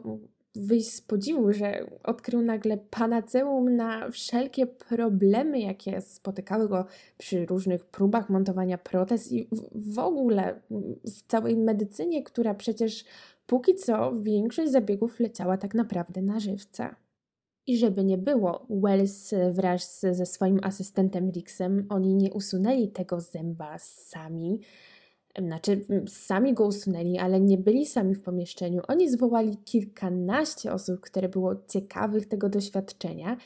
wyjść 0.56 0.94
z 0.94 1.02
podziwu, 1.02 1.54
że 1.54 1.86
odkrył 2.04 2.42
nagle 2.42 2.78
panaceum 2.78 3.76
na 3.76 4.12
wszelkie 4.12 4.68
problemy, 4.68 5.60
jakie 5.60 6.02
spotykały 6.02 6.70
go 6.70 6.86
przy 7.18 7.46
różnych 7.46 7.86
próbach 7.86 8.30
montowania 8.30 8.78
protez 8.78 9.32
i 9.32 9.48
w 9.76 10.00
ogóle 10.00 10.62
w 11.04 11.28
całej 11.28 11.58
medycynie, 11.58 12.24
która 12.24 12.54
przecież 12.54 13.06
póki 13.46 13.76
co 13.76 14.14
większość 14.22 14.72
zabiegów 14.72 15.20
leciała 15.20 15.58
tak 15.58 15.76
naprawdę 15.76 16.22
na 16.22 16.40
żywca. 16.40 16.96
I 17.68 17.78
żeby 17.78 18.04
nie 18.04 18.18
było, 18.18 18.66
Wells 18.70 19.34
wraz 19.52 20.00
ze 20.12 20.26
swoim 20.26 20.60
asystentem 20.64 21.32
Rixem, 21.32 21.86
oni 21.90 22.16
nie 22.16 22.34
usunęli 22.34 22.88
tego 22.88 23.22
zęba 23.22 23.80
sami, 23.80 24.60
znaczy 25.38 25.86
sami 26.08 26.54
go 26.54 26.66
usunęli, 26.66 27.18
ale 27.18 27.40
nie 27.42 27.58
byli 27.58 27.86
sami 27.86 28.16
w 28.16 28.22
pomieszczeniu. 28.22 28.82
Oni 28.88 29.10
zwołali 29.10 29.58
kilkanaście 29.58 30.74
osób, 30.74 31.00
które 31.02 31.30
było 31.30 31.56
ciekawych 31.68 32.28
tego 32.28 32.50
doświadczenia, 32.50 33.38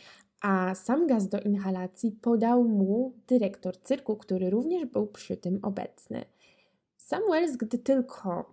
a 0.42 0.76
sam 0.76 1.08
gaz 1.08 1.30
do 1.30 1.40
inhalacji 1.40 2.12
podał 2.12 2.64
mu 2.64 3.14
dyrektor 3.28 3.78
cyrku, 3.82 4.16
który 4.16 4.50
również 4.50 4.86
był 4.86 5.08
przy 5.08 5.38
tym 5.38 5.60
obecny. 5.64 6.26
Sam 6.98 7.22
Wells, 7.32 7.58
gdy 7.58 7.78
tylko 7.78 8.52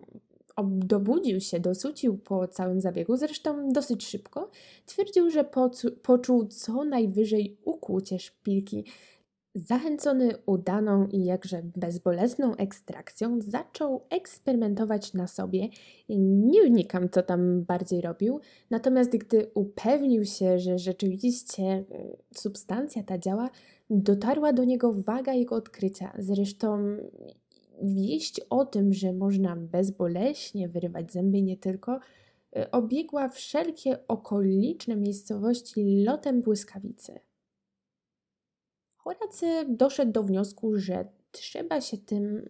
dobudził 0.62 1.40
się, 1.40 1.60
dosucił 1.60 2.18
po 2.18 2.48
całym 2.48 2.80
zabiegu, 2.80 3.16
zresztą 3.16 3.72
dosyć 3.72 4.06
szybko, 4.06 4.50
twierdził, 4.86 5.30
że 5.30 5.44
poczuł 6.02 6.46
co 6.46 6.84
najwyżej 6.84 7.56
ukłucie 7.64 8.18
szpilki. 8.18 8.84
Zachęcony 9.56 10.30
udaną 10.46 11.06
i 11.06 11.24
jakże 11.24 11.62
bezbolesną 11.76 12.56
ekstrakcją, 12.56 13.40
zaczął 13.40 14.06
eksperymentować 14.10 15.12
na 15.12 15.26
sobie. 15.26 15.68
Nie 16.08 16.62
wnikam, 16.62 17.08
co 17.08 17.22
tam 17.22 17.62
bardziej 17.62 18.00
robił, 18.00 18.40
natomiast 18.70 19.10
gdy 19.10 19.50
upewnił 19.54 20.24
się, 20.24 20.58
że 20.58 20.78
rzeczywiście 20.78 21.62
mm, 21.62 21.86
substancja 22.34 23.02
ta 23.02 23.18
działa, 23.18 23.50
dotarła 23.90 24.52
do 24.52 24.64
niego 24.64 24.92
waga 24.92 25.32
jego 25.32 25.54
odkrycia. 25.54 26.12
Zresztą 26.18 26.96
wieść 27.82 28.40
o 28.50 28.64
tym, 28.64 28.92
że 28.92 29.12
można 29.12 29.56
bezboleśnie 29.56 30.68
wyrywać 30.68 31.12
zęby 31.12 31.42
nie 31.42 31.56
tylko, 31.56 32.00
y, 32.56 32.70
obiegła 32.70 33.28
wszelkie 33.28 34.08
okoliczne 34.08 34.96
miejscowości 34.96 36.04
lotem 36.04 36.42
błyskawicy. 36.42 37.20
Horacy 38.96 39.46
doszedł 39.68 40.12
do 40.12 40.22
wniosku, 40.22 40.76
że 40.76 41.08
trzeba 41.32 41.80
się 41.80 41.98
tym 41.98 42.48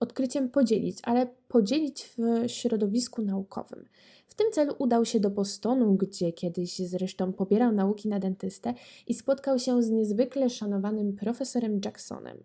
odkryciem 0.00 0.50
podzielić, 0.50 0.98
ale 1.02 1.26
podzielić 1.48 2.04
w 2.04 2.48
środowisku 2.50 3.22
naukowym. 3.22 3.84
W 4.26 4.34
tym 4.34 4.46
celu 4.52 4.74
udał 4.78 5.04
się 5.04 5.20
do 5.20 5.30
Bostonu, 5.30 5.94
gdzie 5.94 6.32
kiedyś 6.32 6.78
zresztą 6.78 7.32
pobierał 7.32 7.72
nauki 7.72 8.08
na 8.08 8.18
dentystę 8.18 8.74
i 9.06 9.14
spotkał 9.14 9.58
się 9.58 9.82
z 9.82 9.90
niezwykle 9.90 10.50
szanowanym 10.50 11.16
profesorem 11.16 11.80
Jacksonem, 11.84 12.38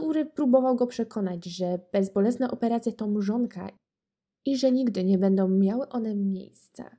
który 0.00 0.26
próbował 0.26 0.76
go 0.76 0.86
przekonać, 0.86 1.44
że 1.44 1.78
bezbolesne 1.92 2.50
operacje 2.50 2.92
to 2.92 3.06
mrzonka 3.06 3.68
i 4.44 4.56
że 4.56 4.72
nigdy 4.72 5.04
nie 5.04 5.18
będą 5.18 5.48
miały 5.48 5.88
one 5.88 6.14
miejsca. 6.14 6.96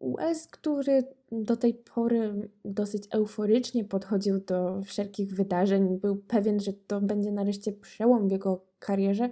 Wells, 0.00 0.46
który 0.46 1.04
do 1.32 1.56
tej 1.56 1.74
pory 1.74 2.50
dosyć 2.64 3.04
euforycznie 3.10 3.84
podchodził 3.84 4.40
do 4.40 4.82
wszelkich 4.82 5.34
wydarzeń, 5.34 5.98
był 5.98 6.16
pewien, 6.16 6.60
że 6.60 6.72
to 6.72 7.00
będzie 7.00 7.32
nareszcie 7.32 7.72
przełom 7.72 8.28
w 8.28 8.32
jego 8.32 8.64
karierze, 8.78 9.28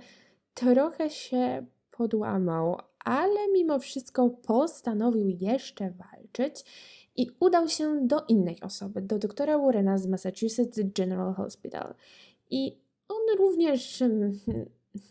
trochę 0.54 1.10
się 1.10 1.66
podłamał, 1.90 2.76
ale 3.04 3.52
mimo 3.52 3.78
wszystko 3.78 4.30
postanowił 4.30 5.28
jeszcze 5.28 5.90
walczyć 5.90 6.64
i 7.16 7.30
udał 7.40 7.68
się 7.68 8.06
do 8.06 8.24
innej 8.28 8.60
osoby, 8.60 9.02
do 9.02 9.18
doktora 9.18 9.58
Warrena 9.58 9.98
z 9.98 10.06
Massachusetts 10.06 10.80
General 10.94 11.34
Hospital. 11.34 11.94
I 12.50 12.78
on 13.08 13.38
również 13.38 14.02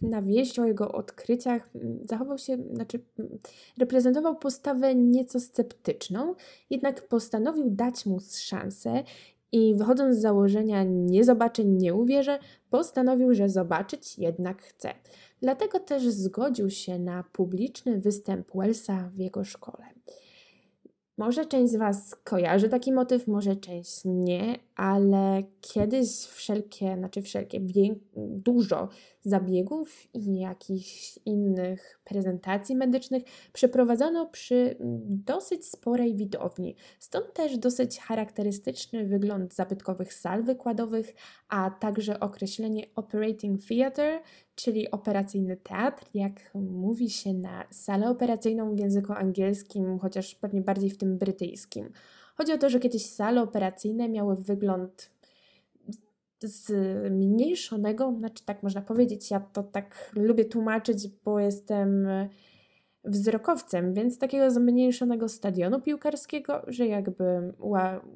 na 0.02 0.22
wieść 0.22 0.60
o 0.60 0.66
jego 0.66 0.92
odkryciach 0.92 1.70
mm, 1.76 2.00
zachował 2.10 2.38
się, 2.38 2.58
znaczy 2.74 3.00
mm, 3.20 3.40
reprezentował 3.78 4.36
postawę 4.36 4.96
nieco 4.96 5.40
sceptyczną, 5.40 6.36
jednak 6.70 7.08
postanowił 7.08 7.70
dać 7.70 8.06
mu 8.06 8.20
szansę 8.20 9.04
i 9.52 9.76
wychodząc 9.76 10.18
z 10.18 10.22
założenia 10.22 10.84
nie 10.84 11.24
zobaczę, 11.24 11.66
nie 11.66 11.94
uwierzę, 11.94 12.40
postanowił, 12.70 13.34
że 13.34 13.50
zobaczyć 13.50 14.20
jednak 14.20 14.62
chce. 14.62 14.90
Dlatego 15.42 15.80
też 15.80 16.04
zgodził 16.04 16.70
się 16.70 17.00
na 17.00 17.24
publiczny 17.24 18.00
występ 18.00 18.48
Wellsa 18.56 19.10
w 19.10 19.18
jego 19.18 19.44
szkole. 19.44 19.93
Może 21.18 21.46
część 21.46 21.74
z 21.74 21.76
Was 21.76 22.16
kojarzy 22.24 22.70
taki 22.70 22.94
motyw, 22.94 23.28
może 23.28 23.56
część 23.56 24.02
nie, 24.06 24.60
ale 24.76 25.44
kiedyś 25.62 26.08
wszelkie, 26.10 26.96
znaczy 26.98 27.22
wszelkie, 27.22 27.60
dużo 28.16 28.90
zabiegów 29.22 30.08
i 30.14 30.40
jakichś 30.40 31.20
innych 31.26 32.00
prezentacji 32.04 32.76
medycznych 32.76 33.24
przeprowadzono 33.54 34.26
przy 34.26 34.78
dosyć 35.06 35.66
sporej 35.66 36.16
widowni. 36.16 36.76
Stąd 37.00 37.34
też 37.34 37.58
dosyć 37.58 38.00
charakterystyczny 38.00 39.06
wygląd 39.06 39.54
zabytkowych 39.54 40.14
sal 40.14 40.44
wykładowych, 40.44 41.14
a 41.50 41.72
także 41.72 42.20
określenie 42.20 42.84
operating 42.96 43.66
theater, 43.66 44.22
czyli 44.56 44.92
operacyjny 44.92 45.58
teatr, 45.58 46.06
jak 46.14 46.52
mówi 46.56 47.10
się 47.10 47.34
na 47.34 47.64
salę 47.72 48.10
operacyjną 48.10 48.76
w 48.76 48.80
języku 48.80 49.14
angielskim, 49.14 50.00
chociaż 50.00 50.36
pewnie 50.36 50.62
bardziej 50.62 50.90
w 50.90 50.98
tym 50.98 51.18
brytyjskim. 51.18 51.90
Chodzi 52.36 52.54
o 52.54 52.58
to, 52.58 52.70
że 52.70 52.80
kiedyś 52.80 53.06
sale 53.06 53.42
operacyjne 53.42 54.10
miały 54.10 54.36
wygląd 54.36 55.12
zmniejszonego, 56.40 58.16
znaczy 58.18 58.46
tak 58.46 58.64
można 58.64 58.82
powiedzieć, 58.82 59.32
ja 59.32 59.40
to 59.40 59.64
tak 59.64 60.12
lubię 60.16 60.46
tłumaczyć, 60.46 61.08
bo 61.26 61.40
jestem 61.40 62.08
wzrokowcem, 63.06 63.94
więc 63.94 64.18
takiego 64.18 64.52
zmniejszonego 64.52 65.30
stadionu 65.30 65.82
piłkarskiego, 65.82 66.62
że 66.68 66.88
jakby 66.88 67.54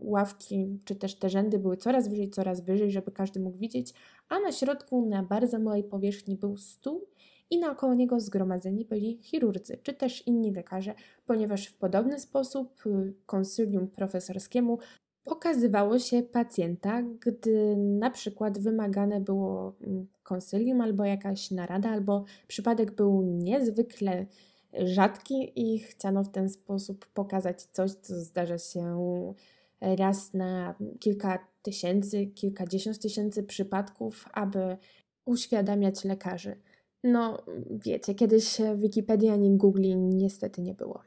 ławki 0.01 0.79
czy 0.85 0.95
też 0.95 1.15
te 1.15 1.29
rzędy 1.29 1.59
były 1.59 1.77
coraz 1.77 2.07
wyżej, 2.07 2.29
coraz 2.29 2.61
wyżej, 2.61 2.91
żeby 2.91 3.11
każdy 3.11 3.39
mógł 3.39 3.57
widzieć, 3.57 3.93
a 4.29 4.39
na 4.39 4.51
środku 4.51 5.05
na 5.05 5.23
bardzo 5.23 5.59
małej 5.59 5.83
powierzchni 5.83 6.35
był 6.35 6.57
stół 6.57 7.07
i 7.49 7.59
naokoło 7.59 7.93
niego 7.93 8.19
zgromadzeni 8.19 8.85
byli 8.85 9.19
chirurdzy 9.21 9.77
czy 9.83 9.93
też 9.93 10.27
inni 10.27 10.51
lekarze, 10.51 10.93
ponieważ 11.25 11.67
w 11.67 11.77
podobny 11.77 12.19
sposób 12.19 12.85
y, 12.85 13.13
konsylium 13.25 13.87
profesorskiemu 13.87 14.79
pokazywało 15.23 15.99
się 15.99 16.23
pacjenta, 16.23 17.01
gdy 17.01 17.77
na 17.77 18.09
przykład 18.09 18.59
wymagane 18.59 19.21
było 19.21 19.73
mm, 19.81 20.07
konsylium 20.23 20.81
albo 20.81 21.05
jakaś 21.05 21.51
narada, 21.51 21.89
albo 21.89 22.23
przypadek 22.47 22.91
był 22.91 23.21
niezwykle 23.21 24.25
rzadki 24.73 25.51
i 25.55 25.79
chciano 25.79 26.23
w 26.23 26.29
ten 26.29 26.49
sposób 26.49 27.05
pokazać 27.05 27.61
coś, 27.61 27.91
co 27.91 28.15
zdarza 28.15 28.57
się 28.57 29.33
raz 29.81 30.33
na 30.33 30.75
kilka 30.99 31.47
tysięcy, 31.61 32.25
kilkadziesiąt 32.25 32.99
tysięcy 32.99 33.43
przypadków, 33.43 34.25
aby 34.33 34.77
uświadamiać 35.25 36.03
lekarzy. 36.03 36.55
No, 37.03 37.43
wiecie, 37.69 38.15
kiedyś 38.15 38.57
Wikipedia 38.75 39.33
ani 39.33 39.57
Google 39.57 39.93
niestety 39.97 40.61
nie 40.61 40.73
było. 40.73 41.01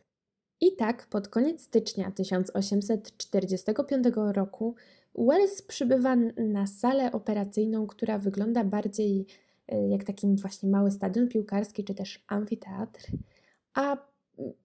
I 0.61 0.77
tak 0.77 1.07
pod 1.07 1.29
koniec 1.29 1.63
stycznia 1.63 2.11
1845 2.11 4.07
roku 4.15 4.75
Wells 5.15 5.63
przybywa 5.63 6.17
na 6.37 6.67
salę 6.67 7.13
operacyjną, 7.13 7.87
która 7.87 8.19
wygląda 8.19 8.65
bardziej 8.65 9.27
e, 9.69 9.89
jak 9.89 10.05
taki 10.05 10.37
właśnie 10.37 10.69
mały 10.69 10.91
stadion 10.91 11.29
piłkarski 11.29 11.85
czy 11.85 11.95
też 11.95 12.25
amfiteatr. 12.29 13.07
A 13.75 13.97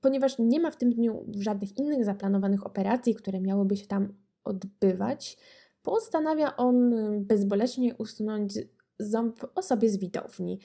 ponieważ 0.02 0.40
nie 0.40 0.60
ma 0.60 0.72
w 0.72 0.78
tym 0.78 0.94
dniu 0.94 1.26
żadnych 1.40 1.78
innych 1.78 2.06
zaplanowanych 2.06 2.66
operacji, 2.66 3.16
które 3.16 3.42
miałyby 3.42 3.78
się 3.78 3.88
tam 3.88 4.14
odbywać, 4.44 5.38
postanawia 5.84 6.56
on 6.56 6.96
bezboleśnie 7.20 7.96
usunąć 7.96 8.60
ząb 9.00 9.46
osobie 9.56 9.90
z 9.90 9.98
widowni 9.98 10.60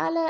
ale 0.00 0.20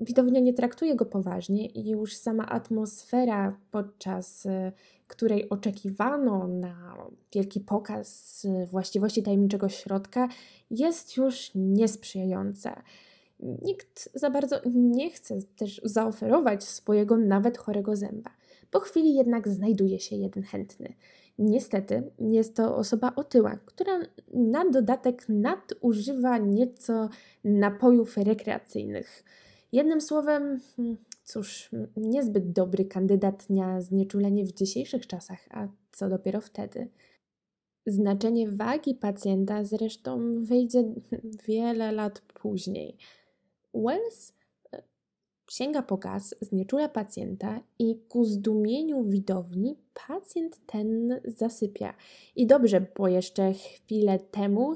widownia 0.00 0.40
nie 0.40 0.54
traktuje 0.54 0.96
go 0.96 1.06
poważnie 1.06 1.66
i 1.66 1.90
już 1.90 2.16
sama 2.16 2.48
atmosfera, 2.48 3.58
podczas 3.70 4.46
y, 4.46 4.72
której 5.06 5.48
oczekiwano 5.48 6.48
na 6.48 6.96
wielki 7.32 7.60
pokaz 7.60 8.46
właściwości 8.70 9.22
tajemniczego 9.22 9.68
środka, 9.68 10.28
jest 10.70 11.16
już 11.16 11.50
niesprzyjająca. 11.54 12.82
Nikt 13.40 14.10
za 14.14 14.30
bardzo 14.30 14.60
nie 14.74 15.10
chce 15.10 15.42
też 15.56 15.80
zaoferować 15.84 16.64
swojego 16.64 17.16
nawet 17.16 17.58
chorego 17.58 17.96
zęba. 17.96 18.30
Po 18.70 18.80
chwili 18.80 19.14
jednak 19.14 19.48
znajduje 19.48 20.00
się 20.00 20.16
jeden 20.16 20.42
chętny. 20.42 20.94
Niestety 21.38 22.10
jest 22.18 22.56
to 22.56 22.76
osoba 22.76 23.12
otyła, 23.16 23.58
która 23.66 24.00
na 24.34 24.70
dodatek 24.70 25.26
nadużywa 25.28 26.38
nieco 26.38 27.08
napojów 27.44 28.16
rekreacyjnych. 28.16 29.24
Jednym 29.72 30.00
słowem, 30.00 30.60
hmm, 30.76 30.96
cóż, 31.24 31.70
niezbyt 31.96 32.52
dobry 32.52 32.84
kandydat 32.84 33.50
na 33.50 33.80
znieczulenie 33.80 34.44
w 34.44 34.52
dzisiejszych 34.52 35.06
czasach, 35.06 35.48
a 35.50 35.68
co 35.92 36.08
dopiero 36.08 36.40
wtedy. 36.40 36.88
Znaczenie 37.86 38.50
wagi 38.50 38.94
pacjenta 38.94 39.64
zresztą 39.64 40.42
wyjdzie 40.44 40.84
wiele 41.48 41.92
lat 41.92 42.20
później. 42.20 42.96
Wells 43.74 44.32
Sięga 45.50 45.82
po 45.82 45.96
gaz, 45.96 46.34
znieczula 46.40 46.88
pacjenta 46.88 47.60
i 47.78 48.00
ku 48.08 48.24
zdumieniu 48.24 49.04
widowni 49.04 49.76
pacjent 50.06 50.66
ten 50.66 51.20
zasypia. 51.24 51.94
I 52.36 52.46
dobrze, 52.46 52.86
bo 52.96 53.08
jeszcze 53.08 53.52
chwilę 53.52 54.18
temu 54.18 54.72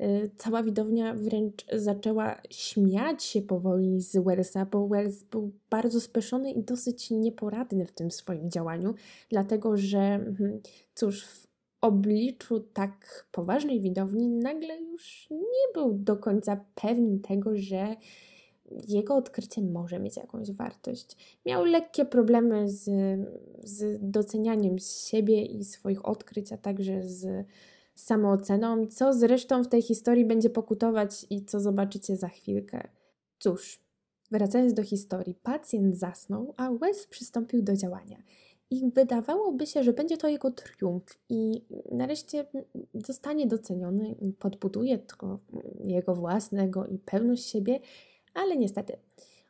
y, 0.00 0.30
cała 0.36 0.62
widownia 0.62 1.14
wręcz 1.14 1.66
zaczęła 1.72 2.40
śmiać 2.50 3.24
się 3.24 3.42
powoli 3.42 4.00
z 4.00 4.16
Wellsa, 4.16 4.66
bo 4.66 4.88
Wells 4.88 5.22
był 5.22 5.52
bardzo 5.70 6.00
speszony 6.00 6.52
i 6.52 6.62
dosyć 6.62 7.10
nieporadny 7.10 7.86
w 7.86 7.92
tym 7.92 8.10
swoim 8.10 8.50
działaniu, 8.50 8.94
dlatego 9.28 9.76
że 9.76 9.98
hmm, 10.38 10.60
cóż, 10.94 11.24
w 11.24 11.46
obliczu 11.80 12.60
tak 12.60 13.26
poważnej 13.32 13.80
widowni 13.80 14.28
nagle 14.28 14.82
już 14.82 15.28
nie 15.30 15.72
był 15.74 15.94
do 15.94 16.16
końca 16.16 16.64
pewny 16.74 17.18
tego, 17.18 17.56
że 17.56 17.96
jego 18.88 19.16
odkrycie 19.16 19.62
może 19.62 19.98
mieć 19.98 20.16
jakąś 20.16 20.52
wartość. 20.52 21.38
Miał 21.46 21.64
lekkie 21.64 22.04
problemy 22.04 22.68
z, 22.68 22.84
z 23.64 23.98
docenianiem 24.10 24.78
siebie 24.78 25.44
i 25.44 25.64
swoich 25.64 26.06
odkryć, 26.06 26.52
a 26.52 26.56
także 26.56 27.02
z 27.02 27.46
samooceną, 27.94 28.86
co 28.86 29.12
zresztą 29.12 29.64
w 29.64 29.68
tej 29.68 29.82
historii 29.82 30.24
będzie 30.24 30.50
pokutować 30.50 31.26
i 31.30 31.44
co 31.44 31.60
zobaczycie 31.60 32.16
za 32.16 32.28
chwilkę. 32.28 32.88
Cóż, 33.38 33.80
wracając 34.30 34.74
do 34.74 34.82
historii, 34.82 35.34
pacjent 35.34 35.98
zasnął, 35.98 36.54
a 36.56 36.72
Wes 36.72 37.06
przystąpił 37.06 37.62
do 37.62 37.76
działania. 37.76 38.22
I 38.70 38.90
wydawałoby 38.90 39.66
się, 39.66 39.82
że 39.82 39.92
będzie 39.92 40.16
to 40.16 40.28
jego 40.28 40.50
triumf 40.50 41.18
i 41.28 41.64
nareszcie 41.92 42.46
zostanie 42.94 43.46
doceniony, 43.46 44.16
podbuduje 44.38 44.98
to 44.98 45.38
jego 45.84 46.14
własnego 46.14 46.86
i 46.86 46.98
pewność 46.98 47.46
siebie 47.46 47.80
ale 48.36 48.56
niestety, 48.56 48.96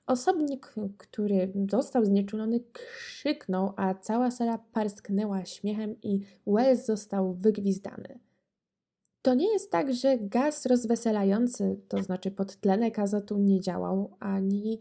osobnik, 0.07 0.75
który 0.99 1.53
został 1.70 2.05
znieczulony, 2.05 2.61
krzyknął, 2.72 3.72
a 3.77 3.94
cała 3.94 4.31
sala 4.31 4.59
parsknęła 4.72 5.44
śmiechem 5.44 5.96
i 6.03 6.20
Wells 6.46 6.87
został 6.87 7.35
wygwizdany. 7.35 8.18
To 9.22 9.35
nie 9.35 9.53
jest 9.53 9.70
tak, 9.70 9.94
że 9.94 10.18
gaz 10.18 10.66
rozweselający, 10.66 11.81
to 11.88 12.03
znaczy 12.03 12.31
podtlenek 12.31 12.99
azotu, 12.99 13.38
nie 13.38 13.61
działał, 13.61 14.16
ani 14.20 14.81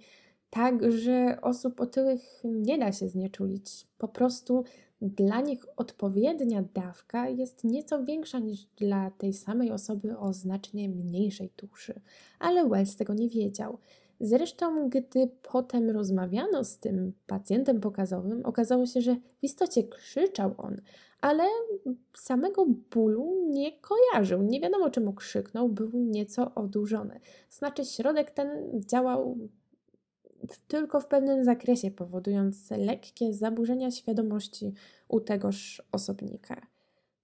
tak, 0.50 0.92
że 0.92 1.38
osób 1.42 1.82
otyłych 1.82 2.42
nie 2.44 2.78
da 2.78 2.92
się 2.92 3.08
znieczulić. 3.08 3.88
Po 3.98 4.08
prostu 4.08 4.64
dla 5.02 5.42
nich 5.42 5.66
odpowiednia 5.78 6.64
dawka 6.74 7.30
jest 7.30 7.64
nieco 7.64 8.04
większa 8.04 8.40
niż 8.40 8.66
dla 8.66 9.12
tej 9.12 9.34
samej 9.34 9.72
osoby 9.72 10.18
o 10.18 10.34
znacznie 10.34 10.90
mniejszej 10.90 11.50
tuszy. 11.50 12.02
Ale 12.40 12.70
Wells 12.70 12.96
tego 12.96 13.14
nie 13.14 13.30
wiedział. 13.30 13.78
Zresztą, 14.20 14.90
gdy 14.90 15.30
potem 15.42 15.90
rozmawiano 15.90 16.64
z 16.64 16.80
tym 16.80 17.14
pacjentem 17.28 17.80
pokazowym, 17.80 18.46
okazało 18.46 18.86
się, 18.86 19.02
że 19.02 19.16
w 19.16 19.44
istocie 19.44 19.84
krzyczał 19.84 20.56
on, 20.58 20.82
ale 21.22 21.44
samego 22.18 22.66
bólu 22.92 23.48
nie 23.50 23.72
kojarzył. 23.80 24.42
Nie 24.42 24.62
wiadomo, 24.62 24.90
czemu 24.90 25.14
krzyknął, 25.14 25.70
był 25.70 25.90
nieco 25.94 26.56
odurzony. 26.56 27.20
Znaczy, 27.50 27.86
środek 27.86 28.32
ten 28.32 28.82
działał 28.86 29.38
tylko 30.68 31.00
w 31.00 31.08
pewnym 31.08 31.44
zakresie, 31.44 31.92
powodując 31.92 32.72
lekkie 32.72 33.34
zaburzenia 33.34 33.92
świadomości 33.92 34.74
u 35.08 35.20
tegoż 35.20 35.82
osobnika. 35.92 36.62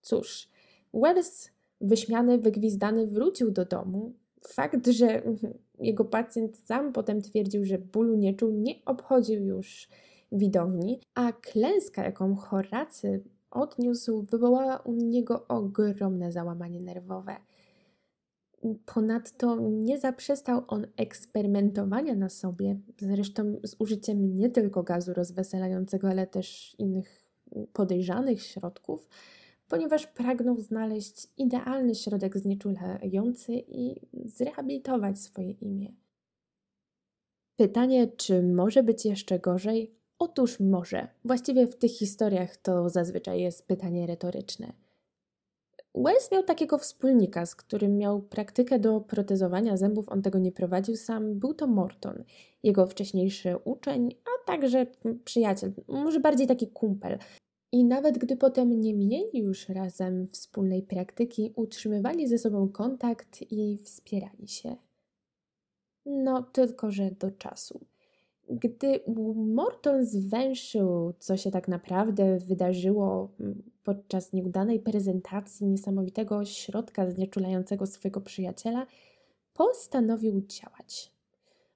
Cóż, 0.01 0.49
Wells, 0.93 1.49
wyśmiany, 1.81 2.37
wygwizdany, 2.37 3.07
wrócił 3.07 3.51
do 3.51 3.65
domu. 3.65 4.13
Fakt, 4.47 4.87
że 4.87 5.21
jego 5.79 6.05
pacjent 6.05 6.57
sam 6.57 6.93
potem 6.93 7.21
twierdził, 7.21 7.65
że 7.65 7.77
bólu 7.77 8.15
nie 8.15 8.33
czuł, 8.33 8.51
nie 8.51 8.75
obchodził 8.85 9.45
już 9.45 9.87
widowni, 10.31 10.99
a 11.15 11.31
klęska, 11.31 12.03
jaką 12.03 12.35
Horacy 12.35 13.23
odniósł, 13.51 14.21
wywołała 14.21 14.77
u 14.77 14.93
niego 14.93 15.47
ogromne 15.47 16.31
załamanie 16.31 16.81
nerwowe. 16.81 17.35
Ponadto 18.85 19.59
nie 19.59 19.99
zaprzestał 19.99 20.63
on 20.67 20.87
eksperymentowania 20.97 22.15
na 22.15 22.29
sobie, 22.29 22.79
zresztą 23.01 23.55
z 23.63 23.75
użyciem 23.79 24.37
nie 24.37 24.49
tylko 24.49 24.83
gazu 24.83 25.13
rozweselającego, 25.13 26.09
ale 26.09 26.27
też 26.27 26.75
innych 26.79 27.31
podejrzanych 27.73 28.41
środków, 28.41 29.07
ponieważ 29.67 30.07
pragnął 30.07 30.59
znaleźć 30.59 31.27
idealny 31.37 31.95
środek 31.95 32.37
znieczulający 32.37 33.53
i 33.53 33.95
zrehabilitować 34.25 35.19
swoje 35.19 35.51
imię. 35.51 35.93
Pytanie, 37.55 38.07
czy 38.07 38.43
może 38.43 38.83
być 38.83 39.05
jeszcze 39.05 39.39
gorzej? 39.39 39.95
Otóż 40.19 40.59
może. 40.59 41.07
Właściwie 41.25 41.67
w 41.67 41.75
tych 41.75 41.91
historiach 41.91 42.57
to 42.57 42.89
zazwyczaj 42.89 43.41
jest 43.41 43.67
pytanie 43.67 44.07
retoryczne. 44.07 44.73
Wells 45.95 46.31
miał 46.31 46.43
takiego 46.43 46.77
wspólnika, 46.77 47.45
z 47.45 47.55
którym 47.55 47.97
miał 47.97 48.21
praktykę 48.21 48.79
do 48.79 49.01
protezowania 49.01 49.77
zębów. 49.77 50.09
On 50.09 50.21
tego 50.21 50.39
nie 50.39 50.51
prowadził 50.51 50.95
sam. 50.95 51.39
Był 51.39 51.53
to 51.53 51.67
Morton, 51.67 52.23
jego 52.63 52.87
wcześniejszy 52.87 53.57
uczeń, 53.63 54.15
a 54.25 54.45
także 54.45 54.85
przyjaciel, 55.25 55.73
może 55.87 56.19
bardziej 56.19 56.47
taki 56.47 56.67
kumpel. 56.67 57.17
I 57.71 57.83
nawet 57.85 58.17
gdy 58.17 58.37
potem 58.37 58.81
nie 58.81 58.93
mieli 58.93 59.39
już 59.39 59.69
razem 59.69 60.27
wspólnej 60.27 60.83
praktyki, 60.83 61.53
utrzymywali 61.55 62.27
ze 62.27 62.37
sobą 62.37 62.69
kontakt 62.69 63.51
i 63.51 63.77
wspierali 63.77 64.47
się. 64.47 64.75
No, 66.05 66.43
tylko 66.43 66.91
że 66.91 67.11
do 67.11 67.31
czasu. 67.31 67.85
Gdy 68.49 68.99
Morton 69.35 70.05
zwęszył, 70.05 71.13
co 71.19 71.37
się 71.37 71.51
tak 71.51 71.67
naprawdę 71.67 72.37
wydarzyło 72.37 73.29
mm, 73.39 73.63
podczas 73.83 74.33
nieudanej 74.33 74.79
prezentacji 74.79 75.67
niesamowitego 75.67 76.45
środka 76.45 77.11
znieczulającego 77.11 77.85
swojego 77.87 78.21
przyjaciela, 78.21 78.85
postanowił 79.53 80.41
działać. 80.41 81.11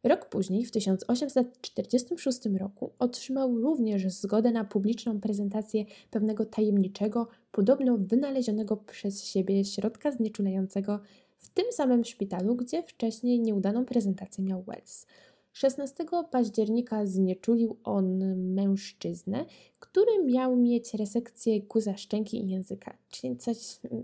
Rok 0.03 0.25
później, 0.25 0.65
w 0.65 0.71
1846 0.71 2.39
roku, 2.59 2.91
otrzymał 2.99 3.61
również 3.61 4.11
zgodę 4.11 4.51
na 4.51 4.63
publiczną 4.63 5.19
prezentację 5.19 5.85
pewnego 6.11 6.45
tajemniczego, 6.45 7.27
podobno 7.51 7.97
wynalezionego 7.97 8.77
przez 8.77 9.23
siebie 9.25 9.65
środka 9.65 10.11
znieczulającego 10.11 10.99
w 11.37 11.49
tym 11.49 11.65
samym 11.71 12.05
szpitalu, 12.05 12.55
gdzie 12.55 12.83
wcześniej 12.83 13.39
nieudaną 13.39 13.85
prezentację 13.85 14.43
miał 14.43 14.63
Wells. 14.63 15.05
16 15.55 16.05
października 16.31 17.05
znieczulił 17.05 17.77
on 17.83 18.35
mężczyznę, 18.53 19.45
który 19.79 20.23
miał 20.25 20.55
mieć 20.55 20.93
resekcję 20.93 21.61
guza 21.61 21.97
szczęki 21.97 22.43
i 22.43 22.49
języka, 22.49 22.97
czyli 23.09 23.37
coś 23.37 23.79
mm, 23.91 24.03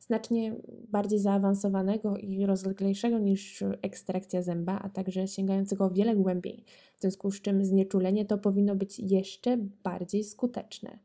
znacznie 0.00 0.56
bardziej 0.88 1.18
zaawansowanego 1.18 2.16
i 2.16 2.46
rozleglejszego 2.46 3.18
niż 3.18 3.64
ekstrakcja 3.82 4.42
zęba, 4.42 4.78
a 4.82 4.88
także 4.88 5.28
sięgającego 5.28 5.90
wiele 5.90 6.16
głębiej, 6.16 6.64
w 6.96 7.00
związku 7.00 7.30
z 7.30 7.40
czym 7.40 7.64
znieczulenie 7.64 8.24
to 8.24 8.38
powinno 8.38 8.76
być 8.76 8.98
jeszcze 8.98 9.56
bardziej 9.84 10.24
skuteczne. 10.24 10.98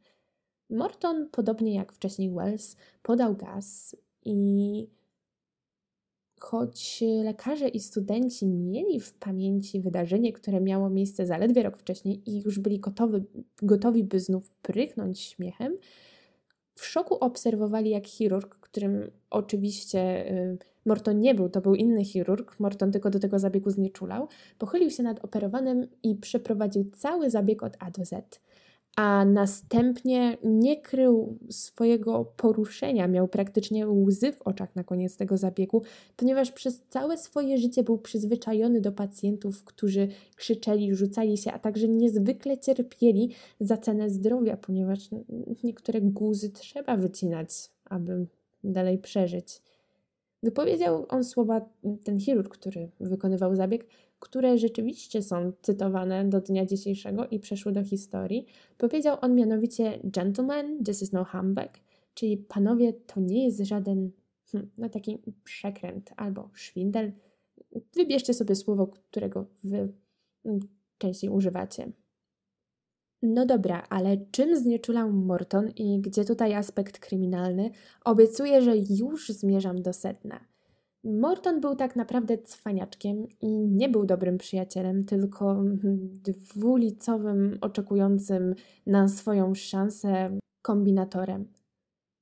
Morton, 0.69 1.29
podobnie 1.31 1.75
jak 1.75 1.93
wcześniej 1.93 2.29
Wells, 2.29 2.75
podał 3.03 3.35
gaz 3.35 3.95
i 4.25 4.87
choć 6.41 7.03
lekarze 7.23 7.67
i 7.67 7.79
studenci 7.79 8.47
mieli 8.47 8.99
w 8.99 9.13
pamięci 9.13 9.81
wydarzenie, 9.81 10.33
które 10.33 10.61
miało 10.61 10.89
miejsce 10.89 11.25
zaledwie 11.25 11.63
rok 11.63 11.77
wcześniej 11.77 12.29
i 12.29 12.41
już 12.41 12.59
byli 12.59 12.79
gotowi, 12.79 13.23
gotowi 13.61 14.03
by 14.03 14.19
znów 14.19 14.49
prychnąć 14.49 15.19
śmiechem, 15.19 15.77
w 16.75 16.85
szoku 16.85 17.15
obserwowali, 17.15 17.89
jak 17.89 18.07
chirurg, 18.07 18.55
którym 18.55 19.11
oczywiście 19.29 20.31
y, 20.31 20.57
Morton 20.85 21.19
nie 21.19 21.35
był, 21.35 21.49
to 21.49 21.61
był 21.61 21.75
inny 21.75 22.05
chirurg, 22.05 22.59
Morton 22.59 22.91
tylko 22.91 23.09
do 23.09 23.19
tego 23.19 23.39
zabiegu 23.39 23.69
znieczulał, 23.69 24.27
pochylił 24.57 24.89
się 24.89 25.03
nad 25.03 25.25
operowanym 25.25 25.87
i 26.03 26.15
przeprowadził 26.15 26.91
cały 26.91 27.29
zabieg 27.29 27.63
od 27.63 27.77
A 27.79 27.91
do 27.91 28.05
Z 28.05 28.41
a 28.95 29.25
następnie 29.25 30.37
nie 30.43 30.81
krył 30.81 31.37
swojego 31.49 32.25
poruszenia, 32.25 33.07
miał 33.07 33.27
praktycznie 33.27 33.87
łzy 33.87 34.31
w 34.31 34.41
oczach 34.41 34.75
na 34.75 34.83
koniec 34.83 35.17
tego 35.17 35.37
zabiegu, 35.37 35.81
ponieważ 36.17 36.51
przez 36.51 36.81
całe 36.89 37.17
swoje 37.17 37.57
życie 37.57 37.83
był 37.83 37.97
przyzwyczajony 37.97 38.81
do 38.81 38.91
pacjentów, 38.91 39.63
którzy 39.63 40.07
krzyczeli, 40.35 40.95
rzucali 40.95 41.37
się, 41.37 41.51
a 41.51 41.59
także 41.59 41.87
niezwykle 41.87 42.57
cierpieli 42.57 43.31
za 43.59 43.77
cenę 43.77 44.09
zdrowia, 44.09 44.57
ponieważ 44.57 45.09
niektóre 45.63 46.01
guzy 46.01 46.49
trzeba 46.49 46.97
wycinać, 46.97 47.49
aby 47.85 48.27
dalej 48.63 48.97
przeżyć. 48.97 49.61
Wypowiedział 50.43 51.05
on 51.09 51.23
słowa, 51.23 51.69
ten 52.03 52.19
chirurg, 52.19 52.53
który 52.57 52.89
wykonywał 52.99 53.55
zabieg, 53.55 53.87
które 54.19 54.57
rzeczywiście 54.57 55.21
są 55.21 55.51
cytowane 55.61 56.29
do 56.29 56.41
dnia 56.41 56.65
dzisiejszego 56.65 57.27
i 57.27 57.39
przeszły 57.39 57.71
do 57.71 57.83
historii. 57.83 58.45
Powiedział 58.77 59.17
on 59.21 59.35
mianowicie: 59.35 59.99
Gentlemen, 60.03 60.83
this 60.83 61.01
is 61.01 61.11
no 61.11 61.25
humbug, 61.25 61.69
czyli 62.13 62.37
panowie, 62.37 62.93
to 62.93 63.19
nie 63.19 63.45
jest 63.45 63.59
żaden 63.59 64.11
hmm, 64.51 64.71
no 64.77 64.89
taki 64.89 65.17
przekręt 65.43 66.13
albo 66.17 66.49
szwindel. 66.53 67.11
Wybierzcie 67.95 68.33
sobie 68.33 68.55
słowo, 68.55 68.87
którego 68.87 69.45
wy 69.63 69.93
hmm, 70.43 70.61
częściej 70.97 71.29
używacie. 71.29 71.91
No 73.21 73.45
dobra, 73.45 73.83
ale 73.89 74.17
czym 74.31 74.57
znieczulał 74.57 75.11
Morton 75.11 75.69
i 75.75 76.01
gdzie 76.01 76.25
tutaj 76.25 76.53
aspekt 76.53 76.99
kryminalny? 76.99 77.71
Obiecuję, 78.05 78.61
że 78.61 78.77
już 78.77 79.29
zmierzam 79.29 79.81
do 79.81 79.93
sedna. 79.93 80.39
Morton 81.03 81.61
był 81.61 81.75
tak 81.75 81.95
naprawdę 81.95 82.37
cwaniaczkiem 82.37 83.27
i 83.41 83.47
nie 83.67 83.89
był 83.89 84.05
dobrym 84.05 84.37
przyjacielem, 84.37 85.05
tylko 85.05 85.63
dwulicowym, 86.23 87.57
oczekującym 87.61 88.55
na 88.85 89.07
swoją 89.07 89.55
szansę 89.55 90.37
kombinatorem. 90.61 91.47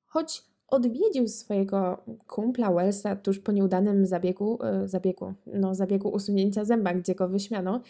Choć 0.06 0.44
odwiedził 0.68 1.28
swojego 1.28 2.04
kumpla 2.26 2.72
Wellsa 2.72 3.16
tuż 3.16 3.38
po 3.38 3.52
nieudanym 3.52 4.06
zabiegu, 4.06 4.58
e, 4.62 4.88
zabiegu, 4.88 5.34
no, 5.46 5.74
zabiegu 5.74 6.08
usunięcia 6.08 6.64
zęba, 6.64 6.94
gdzie 6.94 7.14
go 7.14 7.28
wyśmiano, 7.28 7.80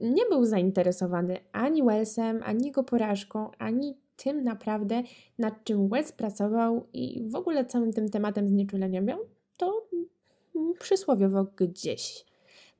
nie 0.00 0.26
był 0.30 0.44
zainteresowany 0.44 1.38
ani 1.52 1.82
Wellsem, 1.82 2.40
ani 2.44 2.66
jego 2.66 2.84
porażką, 2.84 3.50
ani 3.58 3.96
tym 4.16 4.44
naprawdę, 4.44 5.02
nad 5.38 5.64
czym 5.64 5.88
Wells 5.88 6.12
pracował 6.12 6.86
i 6.92 7.28
w 7.28 7.34
ogóle 7.34 7.64
całym 7.64 7.92
tym 7.92 8.08
tematem 8.08 8.48
znieczulenia 8.48 9.00
miał 9.00 9.18
to 9.56 9.88
przysłowiowo 10.78 11.46
gdzieś. 11.56 12.24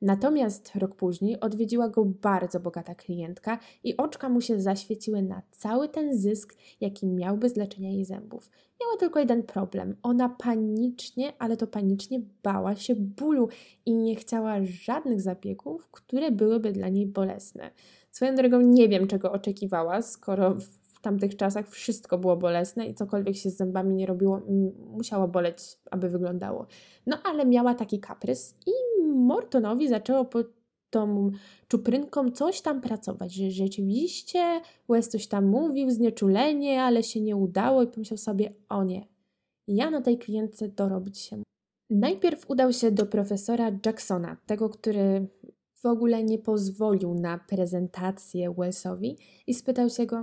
Natomiast 0.01 0.75
rok 0.75 0.95
później 0.95 1.39
odwiedziła 1.39 1.89
go 1.89 2.05
bardzo 2.05 2.59
bogata 2.59 2.95
klientka 2.95 3.59
i 3.83 3.97
oczka 3.97 4.29
mu 4.29 4.41
się 4.41 4.61
zaświeciły 4.61 5.21
na 5.21 5.41
cały 5.51 5.89
ten 5.89 6.17
zysk, 6.17 6.55
jaki 6.81 7.07
miałby 7.07 7.49
z 7.49 7.55
leczenia 7.55 7.89
jej 7.89 8.05
zębów. 8.05 8.49
Miała 8.81 8.97
tylko 8.97 9.19
jeden 9.19 9.43
problem. 9.43 9.95
Ona 10.03 10.29
panicznie, 10.29 11.33
ale 11.39 11.57
to 11.57 11.67
panicznie 11.67 12.21
bała 12.43 12.75
się 12.75 12.95
bólu 12.95 13.49
i 13.85 13.95
nie 13.95 14.15
chciała 14.15 14.55
żadnych 14.63 15.21
zabiegów, 15.21 15.87
które 15.91 16.31
byłyby 16.31 16.71
dla 16.71 16.89
niej 16.89 17.07
bolesne. 17.07 17.71
Swoją 18.11 18.35
drogą 18.35 18.61
nie 18.61 18.89
wiem, 18.89 19.07
czego 19.07 19.31
oczekiwała, 19.31 20.01
skoro 20.01 20.55
w 20.97 21.01
tamtych 21.01 21.35
czasach 21.35 21.69
wszystko 21.69 22.17
było 22.17 22.37
bolesne 22.37 22.87
i 22.87 22.93
cokolwiek 22.93 23.35
się 23.35 23.49
z 23.49 23.57
zębami 23.57 23.95
nie 23.95 24.05
robiło, 24.05 24.41
musiało 24.77 25.27
boleć, 25.27 25.57
aby 25.91 26.09
wyglądało. 26.09 26.67
No 27.05 27.17
ale 27.23 27.45
miała 27.45 27.75
taki 27.75 27.99
kaprys 27.99 28.55
i 28.65 29.03
Mortonowi 29.03 29.87
zaczęło 29.89 30.25
po 30.25 30.39
tą 30.89 31.31
czuprynką 31.67 32.31
coś 32.31 32.61
tam 32.61 32.81
pracować, 32.81 33.33
że 33.33 33.51
rzeczywiście 33.51 34.61
Wes 34.89 35.09
coś 35.09 35.27
tam 35.27 35.45
mówił, 35.45 35.91
znieczulenie, 35.91 36.83
ale 36.83 37.03
się 37.03 37.21
nie 37.21 37.35
udało 37.35 37.83
i 37.83 37.87
pomyślał 37.87 38.17
sobie, 38.17 38.53
o 38.69 38.83
nie, 38.83 39.07
ja 39.67 39.89
na 39.89 40.01
tej 40.01 40.17
klientce 40.17 40.67
dorobić 40.67 41.17
się. 41.17 41.41
Najpierw 41.89 42.49
udał 42.49 42.73
się 42.73 42.91
do 42.91 43.05
profesora 43.05 43.71
Jacksona, 43.85 44.37
tego, 44.45 44.69
który 44.69 45.27
w 45.75 45.85
ogóle 45.85 46.23
nie 46.23 46.39
pozwolił 46.39 47.13
na 47.13 47.37
prezentację 47.37 48.53
Wellesowi 48.57 49.17
i 49.47 49.53
spytał 49.53 49.89
się 49.89 50.05
go, 50.05 50.21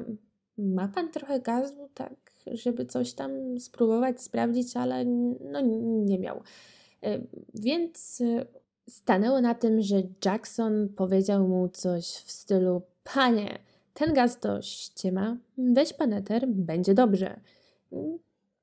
ma 0.58 0.88
pan 0.88 1.10
trochę 1.10 1.40
gazu, 1.40 1.88
tak, 1.94 2.14
żeby 2.52 2.86
coś 2.86 3.12
tam 3.12 3.60
spróbować, 3.60 4.22
sprawdzić, 4.22 4.76
ale 4.76 5.04
no 5.50 5.60
nie 6.04 6.18
miał. 6.18 6.40
E, 7.02 7.20
więc 7.54 8.20
e, 8.20 8.46
stanęło 8.88 9.40
na 9.40 9.54
tym, 9.54 9.82
że 9.82 10.02
Jackson 10.24 10.88
powiedział 10.88 11.48
mu 11.48 11.68
coś 11.68 12.04
w 12.04 12.30
stylu: 12.30 12.82
Panie, 13.14 13.58
ten 13.94 14.14
gaz 14.14 14.40
to 14.40 14.62
ściema, 14.62 15.36
weź 15.58 15.92
paneter, 15.92 16.48
będzie 16.48 16.94
dobrze. 16.94 17.40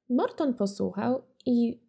Morton 0.10 0.54
posłuchał 0.54 1.21
i 1.45 1.80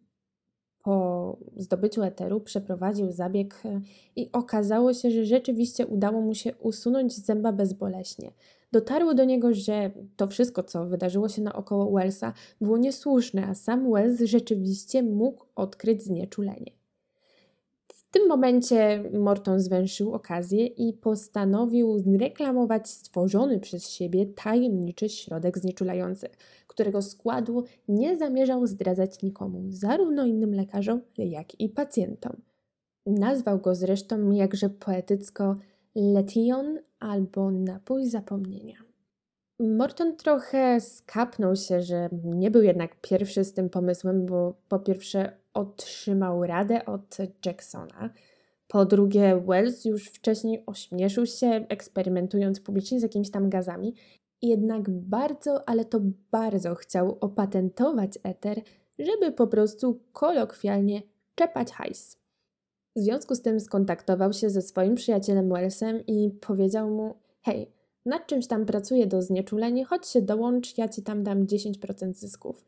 po 0.83 1.37
zdobyciu 1.57 2.03
eteru 2.03 2.41
przeprowadził 2.41 3.11
zabieg 3.11 3.61
e, 3.65 3.81
i 4.15 4.29
okazało 4.31 4.93
się, 4.93 5.11
że 5.11 5.25
rzeczywiście 5.25 5.87
udało 5.87 6.21
mu 6.21 6.35
się 6.35 6.55
usunąć 6.55 7.13
zęba 7.17 7.51
bezboleśnie. 7.51 8.31
Dotarło 8.73 9.13
do 9.13 9.23
niego, 9.23 9.53
że 9.53 9.91
to 10.15 10.27
wszystko, 10.27 10.63
co 10.63 10.85
wydarzyło 10.85 11.29
się 11.29 11.41
naokoło 11.41 11.91
Wellsa, 11.91 12.33
było 12.61 12.77
niesłuszne, 12.77 13.47
a 13.47 13.55
sam 13.55 13.91
Wells 13.91 14.21
rzeczywiście 14.21 15.03
mógł 15.03 15.45
odkryć 15.55 16.03
znieczulenie. 16.03 16.71
W 17.87 18.11
tym 18.11 18.27
momencie 18.27 19.03
Morton 19.19 19.59
zwęszył 19.59 20.13
okazję 20.13 20.65
i 20.65 20.93
postanowił 20.93 21.99
zreklamować 21.99 22.89
stworzony 22.89 23.59
przez 23.59 23.89
siebie 23.89 24.25
tajemniczy 24.25 25.09
środek 25.09 25.57
znieczulający, 25.57 26.29
którego 26.67 27.01
składu 27.01 27.63
nie 27.87 28.17
zamierzał 28.17 28.67
zdradzać 28.67 29.21
nikomu, 29.21 29.63
zarówno 29.69 30.25
innym 30.25 30.53
lekarzom, 30.53 31.01
jak 31.17 31.59
i 31.59 31.69
pacjentom. 31.69 32.41
Nazwał 33.05 33.59
go 33.59 33.75
zresztą 33.75 34.31
jakże 34.31 34.69
poetycko 34.69 35.55
Letion 35.95 36.79
albo 36.99 37.51
napój 37.51 38.05
zapomnienia. 38.05 38.75
Morton 39.59 40.15
trochę 40.15 40.81
skapnął 40.81 41.55
się, 41.55 41.81
że 41.81 42.09
nie 42.23 42.51
był 42.51 42.63
jednak 42.63 43.01
pierwszy 43.01 43.43
z 43.43 43.53
tym 43.53 43.69
pomysłem, 43.69 44.25
bo 44.25 44.53
po 44.69 44.79
pierwsze 44.79 45.37
otrzymał 45.53 46.45
radę 46.45 46.85
od 46.85 47.17
Jacksona, 47.45 48.09
po 48.67 48.85
drugie 48.85 49.41
Wells 49.47 49.85
już 49.85 50.07
wcześniej 50.07 50.63
ośmieszył 50.65 51.25
się 51.25 51.47
eksperymentując 51.69 52.59
publicznie 52.59 52.99
z 52.99 53.03
jakimiś 53.03 53.31
tam 53.31 53.49
gazami, 53.49 53.95
jednak 54.41 54.89
bardzo, 54.89 55.69
ale 55.69 55.85
to 55.85 55.99
bardzo 56.31 56.75
chciał 56.75 57.17
opatentować 57.21 58.19
eter, 58.23 58.61
żeby 58.99 59.31
po 59.31 59.47
prostu 59.47 59.99
kolokwialnie 60.11 61.01
czepać 61.35 61.71
hajs. 61.71 62.22
W 62.95 62.99
związku 62.99 63.35
z 63.35 63.41
tym 63.41 63.59
skontaktował 63.59 64.33
się 64.33 64.49
ze 64.49 64.61
swoim 64.61 64.95
przyjacielem 64.95 65.49
Wellsem 65.49 66.05
i 66.05 66.29
powiedział 66.29 66.89
mu: 66.89 67.15
Hej, 67.41 67.71
nad 68.05 68.27
czymś 68.27 68.47
tam 68.47 68.65
pracuję 68.65 69.07
do 69.07 69.21
znieczulenia, 69.21 69.85
chodź 69.85 70.07
się 70.07 70.21
dołącz, 70.21 70.77
ja 70.77 70.89
ci 70.89 71.03
tam 71.03 71.23
dam 71.23 71.45
10% 71.45 72.13
zysków. 72.13 72.65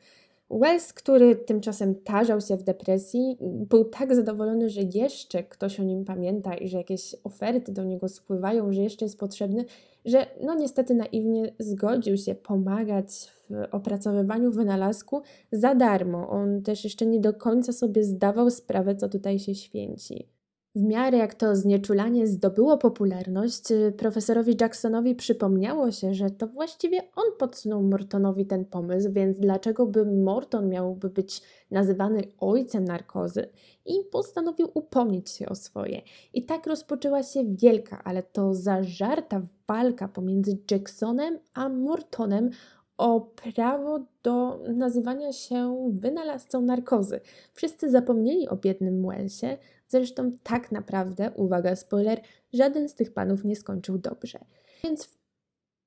Wells, 0.50 0.94
który 0.94 1.36
tymczasem 1.36 1.96
tarzał 1.96 2.42
się 2.42 2.58
w 2.58 2.64
depresji, 2.64 3.38
był 3.42 3.86
tak 3.86 4.16
zadowolony, 4.16 4.70
że 4.70 4.82
jeszcze 4.82 5.44
ktoś 5.44 5.80
o 5.80 5.84
nim 5.84 6.06
pamięta 6.06 6.56
i 6.56 6.68
że 6.68 6.78
jakieś 6.78 7.16
oferty 7.24 7.72
do 7.72 7.84
niego 7.84 8.10
spływają, 8.10 8.74
że 8.74 8.82
jeszcze 8.82 9.06
jest 9.06 9.20
potrzebny, 9.20 9.66
że 10.06 10.28
no 10.42 10.56
niestety 10.56 10.96
naiwnie 10.96 11.54
zgodził 11.60 12.18
się 12.18 12.36
pomagać 12.36 13.08
w 13.50 13.54
opracowywaniu 13.72 14.52
wynalazku 14.52 15.22
za 15.52 15.76
darmo. 15.76 16.30
On 16.30 16.62
też 16.62 16.84
jeszcze 16.84 17.06
nie 17.06 17.20
do 17.20 17.34
końca 17.34 17.74
sobie 17.74 18.04
zdawał 18.04 18.50
sprawę, 18.50 18.96
co 18.96 19.10
tutaj 19.10 19.40
się 19.40 19.56
święci. 19.56 20.35
W 20.76 20.82
miarę 20.82 21.18
jak 21.18 21.34
to 21.34 21.56
znieczulanie 21.56 22.28
zdobyło 22.28 22.78
popularność, 22.78 23.72
y, 23.72 23.94
profesorowi 23.98 24.58
Jacksonowi 24.62 25.16
przypomniało 25.16 25.92
się, 25.92 26.14
że 26.14 26.30
to 26.30 26.48
właściwie 26.48 27.02
on 27.16 27.26
podsunął 27.40 27.84
Mortonowi 27.84 28.46
ten 28.46 28.66
pomysł, 28.66 29.12
więc 29.12 29.40
dlaczego 29.40 29.86
by 29.86 30.06
Morton 30.06 30.70
miałby 30.70 31.10
być 31.10 31.42
nazywany 31.72 32.24
ojcem 32.40 32.86
narkozy? 32.86 33.50
I 33.86 33.94
postanowił 34.12 34.68
upomnieć 34.74 35.30
się 35.30 35.50
o 35.50 35.56
swoje. 35.56 36.02
I 36.34 36.46
tak 36.46 36.68
rozpoczęła 36.68 37.24
się 37.24 37.44
wielka, 37.44 38.02
ale 38.04 38.24
to 38.24 38.54
zażarta 38.54 39.42
walka 39.68 40.08
pomiędzy 40.08 40.58
Jacksonem 40.72 41.40
a 41.54 41.70
Mortonem 41.70 42.50
o 42.98 43.22
prawo 43.22 44.00
do 44.24 44.60
nazywania 44.76 45.34
się 45.34 45.92
wynalazcą 45.94 46.62
narkozy. 46.62 47.20
Wszyscy 47.54 47.92
zapomnieli 47.92 48.50
o 48.50 48.56
biednym 48.56 49.08
Wellsie, 49.08 49.58
zresztą 49.88 50.32
tak 50.44 50.72
naprawdę, 50.72 51.32
uwaga, 51.36 51.76
spoiler, 51.76 52.22
żaden 52.54 52.90
z 52.90 52.96
tych 52.96 53.14
panów 53.14 53.44
nie 53.44 53.56
skończył 53.56 53.98
dobrze. 53.98 54.40
Więc 54.84 55.06
w 55.06 55.18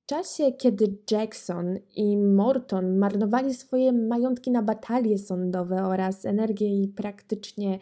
czasie, 0.06 0.52
kiedy 0.52 0.98
Jackson 1.10 1.78
i 1.96 2.16
Morton 2.16 2.98
marnowali 2.98 3.54
swoje 3.54 3.92
majątki 3.92 4.50
na 4.50 4.62
batalie 4.62 5.18
sądowe 5.18 5.84
oraz 5.84 6.24
energię 6.24 6.82
i 6.82 6.88
praktycznie 6.88 7.78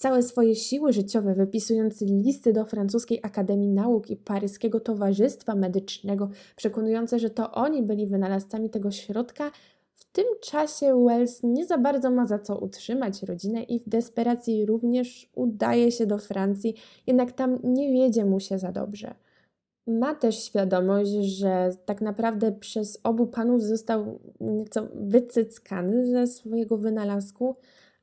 całe 0.00 0.22
swoje 0.22 0.54
siły 0.54 0.92
życiowe, 0.92 1.34
wypisując 1.34 2.00
listy 2.00 2.52
do 2.52 2.64
francuskiej 2.64 3.20
Akademii 3.22 3.68
Nauk 3.68 4.10
i 4.10 4.16
paryskiego 4.16 4.80
Towarzystwa 4.80 5.54
Medycznego, 5.54 6.30
przekonujące, 6.56 7.18
że 7.18 7.30
to 7.30 7.52
oni 7.52 7.82
byli 7.82 8.06
wynalazcami 8.06 8.70
tego 8.70 8.90
środka, 8.90 9.50
w 9.94 10.04
tym 10.12 10.24
czasie 10.42 11.04
Wells 11.06 11.42
nie 11.42 11.66
za 11.66 11.78
bardzo 11.78 12.10
ma 12.10 12.26
za 12.26 12.38
co 12.38 12.58
utrzymać 12.58 13.22
rodzinę 13.22 13.62
i 13.62 13.80
w 13.80 13.88
desperacji 13.88 14.66
również 14.66 15.30
udaje 15.34 15.92
się 15.92 16.06
do 16.06 16.18
Francji, 16.18 16.74
jednak 17.06 17.32
tam 17.32 17.58
nie 17.64 17.92
wiedzie 17.92 18.24
mu 18.24 18.40
się 18.40 18.58
za 18.58 18.72
dobrze. 18.72 19.14
Ma 19.86 20.14
też 20.14 20.44
świadomość, 20.44 21.10
że 21.10 21.70
tak 21.84 22.00
naprawdę 22.00 22.52
przez 22.52 23.00
obu 23.02 23.26
panów 23.26 23.62
został 23.62 24.18
nieco 24.40 24.88
wycyckany 24.94 26.06
ze 26.06 26.26
swojego 26.26 26.76
wynalazku, 26.78 27.56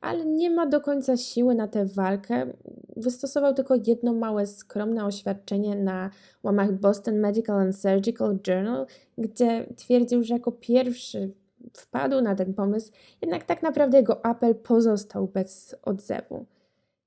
ale 0.07 0.25
nie 0.25 0.49
ma 0.49 0.65
do 0.65 0.81
końca 0.81 1.17
siły 1.17 1.55
na 1.55 1.67
tę 1.67 1.85
walkę. 1.85 2.53
Wystosował 2.95 3.53
tylko 3.53 3.75
jedno 3.87 4.13
małe, 4.13 4.47
skromne 4.47 5.05
oświadczenie 5.05 5.75
na 5.75 6.09
łamach 6.43 6.71
Boston 6.71 7.19
Medical 7.19 7.59
and 7.59 7.77
Surgical 7.79 8.39
Journal, 8.47 8.85
gdzie 9.17 9.67
twierdził, 9.75 10.23
że 10.23 10.33
jako 10.33 10.51
pierwszy 10.51 11.31
wpadł 11.73 12.21
na 12.21 12.35
ten 12.35 12.53
pomysł, 12.53 12.91
jednak 13.21 13.43
tak 13.43 13.63
naprawdę 13.63 13.97
jego 13.97 14.25
apel 14.25 14.55
pozostał 14.55 15.27
bez 15.27 15.75
odzewu. 15.83 16.45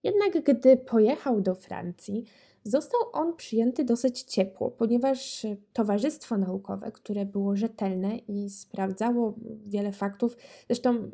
Jednak 0.02 0.42
gdy 0.44 0.76
pojechał 0.76 1.40
do 1.40 1.54
Francji, 1.54 2.24
został 2.64 3.00
on 3.12 3.36
przyjęty 3.36 3.84
dosyć 3.84 4.22
ciepło, 4.22 4.70
ponieważ 4.70 5.46
towarzystwo 5.72 6.36
naukowe, 6.36 6.92
które 6.92 7.26
było 7.26 7.56
rzetelne 7.56 8.16
i 8.16 8.50
sprawdzało 8.50 9.34
wiele 9.66 9.92
faktów, 9.92 10.36
zresztą 10.66 11.10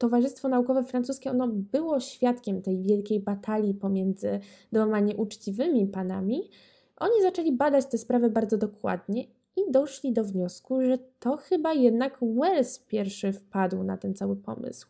Towarzystwo 0.00 0.48
Naukowe 0.48 0.84
Francuskie 0.84 1.30
ono 1.30 1.48
było 1.48 2.00
świadkiem 2.00 2.62
tej 2.62 2.82
wielkiej 2.82 3.20
batalii 3.20 3.74
pomiędzy 3.74 4.40
dwoma 4.72 5.00
nieuczciwymi 5.00 5.86
panami. 5.86 6.50
Oni 6.96 7.22
zaczęli 7.22 7.52
badać 7.52 7.86
te 7.86 7.98
sprawy 7.98 8.30
bardzo 8.30 8.58
dokładnie 8.58 9.24
i 9.56 9.70
doszli 9.70 10.12
do 10.12 10.24
wniosku, 10.24 10.82
że 10.82 10.98
to 11.18 11.36
chyba 11.36 11.72
jednak 11.72 12.18
Wells 12.22 12.78
pierwszy 12.78 13.32
wpadł 13.32 13.82
na 13.82 13.96
ten 13.96 14.14
cały 14.14 14.36
pomysł. 14.36 14.86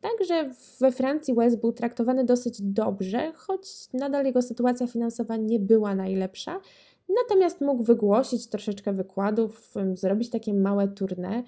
Także 0.00 0.50
we 0.80 0.92
Francji 0.92 1.34
Wells 1.34 1.56
był 1.56 1.72
traktowany 1.72 2.24
dosyć 2.24 2.62
dobrze, 2.62 3.32
choć 3.36 3.92
nadal 3.92 4.24
jego 4.24 4.42
sytuacja 4.42 4.86
finansowa 4.86 5.36
nie 5.36 5.58
była 5.58 5.94
najlepsza. 5.94 6.60
Natomiast 7.08 7.60
mógł 7.60 7.82
wygłosić 7.82 8.46
troszeczkę 8.46 8.92
wykładów, 8.92 9.74
zrobić 9.94 10.30
takie 10.30 10.54
małe 10.54 10.88
tournée 10.88 11.42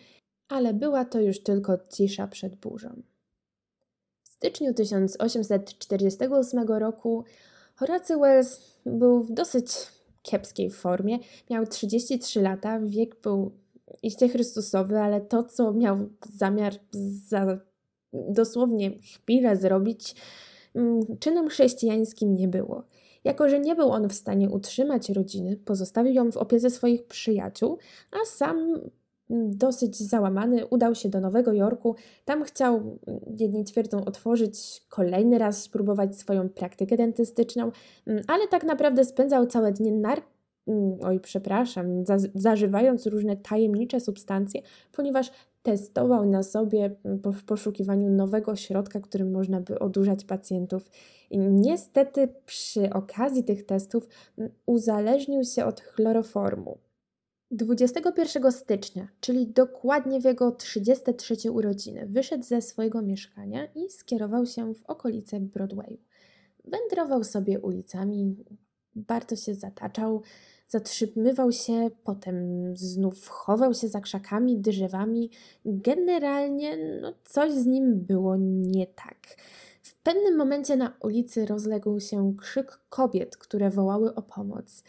ale 0.49 0.75
była 0.75 1.05
to 1.05 1.21
już 1.21 1.43
tylko 1.43 1.79
cisza 1.93 2.27
przed 2.27 2.57
burzą. 2.57 3.03
W 4.23 4.29
styczniu 4.29 4.75
1848 4.75 6.69
roku 6.69 7.25
Horacy 7.77 8.17
Wells 8.17 8.61
był 8.87 9.23
w 9.23 9.33
dosyć 9.33 9.67
kiepskiej 10.23 10.71
formie. 10.71 11.19
Miał 11.51 11.67
33 11.67 12.43
lata, 12.43 12.81
wiek 12.81 13.21
był 13.21 13.53
iście 14.03 14.29
Chrystusowy, 14.29 14.99
ale 14.99 15.21
to, 15.21 15.45
co 15.45 15.73
miał 15.73 16.09
zamiar 16.33 16.75
za 17.29 17.59
dosłownie 18.13 18.99
chwilę 18.99 19.57
zrobić, 19.57 20.15
mm, 20.75 21.01
czynem 21.21 21.49
chrześcijańskim 21.49 22.37
nie 22.37 22.49
było. 22.49 22.85
Jako, 23.25 23.49
że 23.49 23.61
nie 23.61 23.75
był 23.75 23.91
on 23.91 24.09
w 24.09 24.15
stanie 24.15 24.51
utrzymać 24.51 25.11
rodziny, 25.11 25.57
pozostawił 25.57 26.13
ją 26.13 26.33
w 26.33 26.37
opiece 26.37 26.71
swoich 26.71 27.07
przyjaciół, 27.07 27.79
a 28.11 28.27
sam 28.27 28.81
dosyć 29.35 29.97
załamany, 30.03 30.66
udał 30.66 30.94
się 30.94 31.09
do 31.09 31.20
Nowego 31.20 31.53
Jorku. 31.53 31.94
Tam 32.25 32.44
chciał, 32.44 32.77
mm, 32.77 33.20
jedni 33.38 33.64
twierdzą, 33.64 34.05
otworzyć 34.05 34.83
kolejny 34.88 35.38
raz, 35.38 35.62
spróbować 35.62 36.16
swoją 36.16 36.49
praktykę 36.49 36.97
dentystyczną, 36.97 37.73
mm, 38.07 38.23
ale 38.29 38.49
tak 38.49 38.64
naprawdę 38.64 39.05
spędzał 39.05 39.47
całe 39.47 39.73
dnie 39.73 39.92
nar 39.92 40.23
oj, 41.01 41.20
przepraszam, 41.20 42.07
za, 42.07 42.16
zażywając 42.35 43.07
różne 43.07 43.37
tajemnicze 43.37 44.01
substancje, 44.01 44.62
ponieważ 44.92 45.31
testował 45.62 46.27
na 46.27 46.42
sobie 46.42 46.97
w 47.25 47.44
poszukiwaniu 47.44 48.11
nowego 48.11 48.57
środka, 48.57 49.01
którym 49.01 49.33
można 49.33 49.61
by 49.61 49.79
odurzać 49.79 50.25
pacjentów. 50.25 50.90
I 51.31 51.38
niestety 51.38 52.29
przy 52.47 52.90
okazji 52.90 53.44
tych 53.44 53.66
testów 53.66 54.09
uzależnił 54.66 55.44
się 55.44 55.64
od 55.64 55.81
chloroformu. 55.81 56.79
21 57.51 58.53
stycznia, 58.53 59.09
czyli 59.21 59.47
dokładnie 59.47 60.21
w 60.21 60.25
jego 60.25 60.53
33 60.53 61.51
urodziny, 61.51 62.07
wyszedł 62.07 62.45
ze 62.45 62.63
swojego 62.63 63.03
mieszkania 63.03 63.67
i 63.75 63.91
skierował 63.91 64.47
się 64.47 64.75
w 64.75 64.85
okolice 64.87 65.41
Broadwayu. 65.41 65.99
Wędrował 66.65 67.25
sobie 67.25 67.61
ulicami, 67.61 68.37
bardzo 68.95 69.37
się 69.37 69.55
zataczał, 69.55 70.23
zatrzymywał 70.69 71.53
się, 71.53 71.91
potem 72.05 72.37
znów 72.77 73.29
chował 73.29 73.75
się 73.75 73.89
za 73.89 74.01
krzakami, 74.01 74.59
drzewami. 74.59 75.31
Generalnie 75.65 76.77
no, 77.01 77.13
coś 77.25 77.53
z 77.53 77.67
nim 77.67 78.01
było 78.01 78.37
nie 78.39 78.87
tak. 78.87 79.37
W 79.83 79.95
pewnym 79.95 80.37
momencie 80.37 80.77
na 80.77 80.97
ulicy 81.01 81.47
rozległ 81.47 82.01
się 82.01 82.35
krzyk 82.39 82.81
kobiet, 82.89 83.37
które 83.37 83.71
wołały 83.71 84.15
o 84.15 84.23
pomoc. 84.23 84.83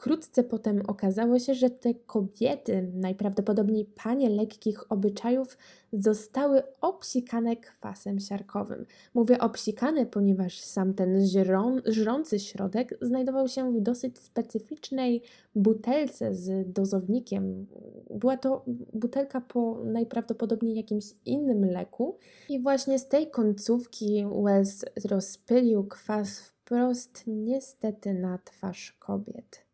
Wkrótce 0.00 0.44
potem 0.44 0.82
okazało 0.86 1.38
się, 1.38 1.54
że 1.54 1.70
te 1.70 1.94
kobiety, 1.94 2.92
najprawdopodobniej 2.94 3.84
panie 3.84 4.30
lekkich 4.30 4.92
obyczajów, 4.92 5.58
zostały 5.92 6.62
obsikane 6.80 7.56
kwasem 7.56 8.20
siarkowym. 8.20 8.86
Mówię 9.14 9.38
obsikane, 9.38 10.06
ponieważ 10.06 10.60
sam 10.60 10.94
ten 10.94 11.26
żrą, 11.26 11.76
żrący 11.86 12.38
środek 12.38 12.98
znajdował 13.00 13.48
się 13.48 13.72
w 13.72 13.80
dosyć 13.80 14.18
specyficznej 14.18 15.22
butelce 15.54 16.34
z 16.34 16.72
dozownikiem. 16.72 17.66
Była 18.10 18.36
to 18.36 18.64
butelka 18.92 19.40
po 19.40 19.82
najprawdopodobniej 19.84 20.76
jakimś 20.76 21.04
innym 21.24 21.64
leku 21.64 22.18
i 22.48 22.62
właśnie 22.62 22.98
z 22.98 23.08
tej 23.08 23.30
końcówki 23.30 24.26
Wells 24.44 24.84
rozpylił 25.10 25.84
kwas 25.84 26.40
wprost 26.40 27.22
niestety 27.26 28.14
na 28.14 28.38
twarz 28.38 28.92
kobiet. 28.92 29.69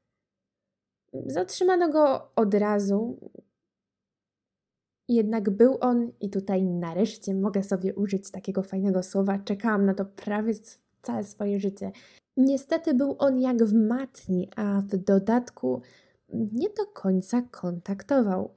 Zatrzymano 1.26 1.88
go 1.88 2.30
od 2.36 2.54
razu. 2.54 3.30
Jednak 5.08 5.50
był 5.50 5.78
on, 5.80 6.12
i 6.20 6.30
tutaj 6.30 6.64
nareszcie 6.64 7.34
mogę 7.34 7.62
sobie 7.62 7.94
użyć 7.94 8.30
takiego 8.30 8.62
fajnego 8.62 9.02
słowa, 9.02 9.38
czekałam 9.38 9.86
na 9.86 9.94
to 9.94 10.04
prawie 10.04 10.52
całe 11.02 11.24
swoje 11.24 11.60
życie. 11.60 11.92
Niestety 12.36 12.94
był 12.94 13.16
on 13.18 13.40
jak 13.40 13.64
w 13.64 13.74
matni, 13.74 14.48
a 14.56 14.80
w 14.80 14.96
dodatku 14.96 15.82
nie 16.32 16.68
do 16.68 16.86
końca 16.86 17.42
kontaktował. 17.42 18.54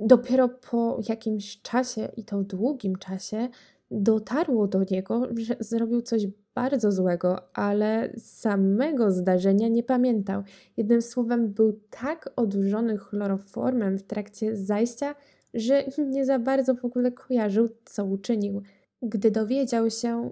Dopiero 0.00 0.48
po 0.48 1.00
jakimś 1.08 1.62
czasie, 1.62 2.08
i 2.16 2.24
to 2.24 2.42
długim 2.42 2.96
czasie, 2.96 3.48
dotarło 3.90 4.68
do 4.68 4.84
niego, 4.90 5.28
że 5.36 5.56
zrobił 5.60 6.02
coś 6.02 6.26
bardzo 6.58 6.92
złego, 6.92 7.54
ale 7.54 8.12
samego 8.18 9.12
zdarzenia 9.12 9.68
nie 9.68 9.82
pamiętał. 9.82 10.42
Jednym 10.76 11.02
słowem, 11.02 11.48
był 11.48 11.80
tak 11.90 12.30
odurzony 12.36 12.98
chloroformem 12.98 13.98
w 13.98 14.02
trakcie 14.02 14.56
zajścia, 14.56 15.14
że 15.54 15.84
nie 16.14 16.24
za 16.24 16.38
bardzo 16.38 16.74
w 16.74 16.84
ogóle 16.84 17.12
kojarzył, 17.12 17.68
co 17.84 18.04
uczynił. 18.04 18.62
Gdy 19.02 19.30
dowiedział 19.30 19.90
się, 19.90 20.30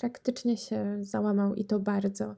praktycznie 0.00 0.56
się 0.56 0.98
załamał 1.00 1.54
i 1.54 1.64
to 1.64 1.78
bardzo. 1.78 2.34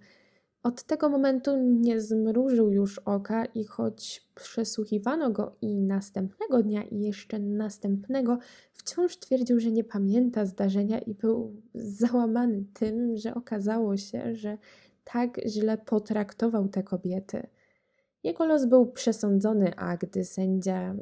Od 0.63 0.83
tego 0.83 1.09
momentu 1.09 1.57
nie 1.57 2.01
zmrużył 2.01 2.73
już 2.73 2.99
oka 2.99 3.45
i 3.45 3.65
choć 3.65 4.29
przesłuchiwano 4.35 5.31
go 5.31 5.57
i 5.61 5.81
następnego 5.81 6.63
dnia 6.63 6.83
i 6.83 7.01
jeszcze 7.01 7.39
następnego, 7.39 8.39
wciąż 8.73 9.17
twierdził, 9.17 9.61
że 9.61 9.71
nie 9.71 9.85
pamięta 9.85 10.47
zdarzenia 10.47 10.99
i 10.99 11.15
był 11.15 11.63
załamany 11.75 12.65
tym, 12.75 13.17
że 13.17 13.35
okazało 13.35 13.97
się, 13.97 14.35
że 14.35 14.59
tak 15.05 15.41
źle 15.47 15.79
potraktował 15.79 16.69
te 16.69 16.83
kobiety. 16.83 17.47
Jego 18.25 18.47
los 18.47 18.67
był 18.67 18.87
przesądzony, 18.87 19.77
a 19.77 19.97
gdy 19.97 20.25
sędzia 20.25 20.95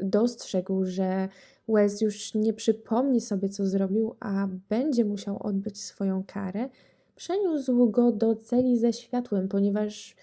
dostrzegł, 0.00 0.84
że 0.84 1.28
Wells 1.68 2.00
już 2.00 2.34
nie 2.34 2.52
przypomni 2.52 3.20
sobie, 3.20 3.48
co 3.48 3.66
zrobił, 3.66 4.16
a 4.20 4.48
będzie 4.68 5.04
musiał 5.04 5.42
odbyć 5.42 5.82
swoją 5.82 6.24
karę, 6.26 6.68
Przeniósł 7.14 7.90
go 7.90 8.12
do 8.12 8.36
celi 8.36 8.78
ze 8.78 8.92
światłem, 8.92 9.48
ponieważ 9.48 10.16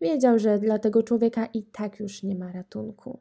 wiedział, 0.00 0.38
że 0.38 0.58
dla 0.58 0.78
tego 0.78 1.02
człowieka 1.02 1.46
i 1.46 1.62
tak 1.62 2.00
już 2.00 2.22
nie 2.22 2.34
ma 2.34 2.52
ratunku. 2.52 3.18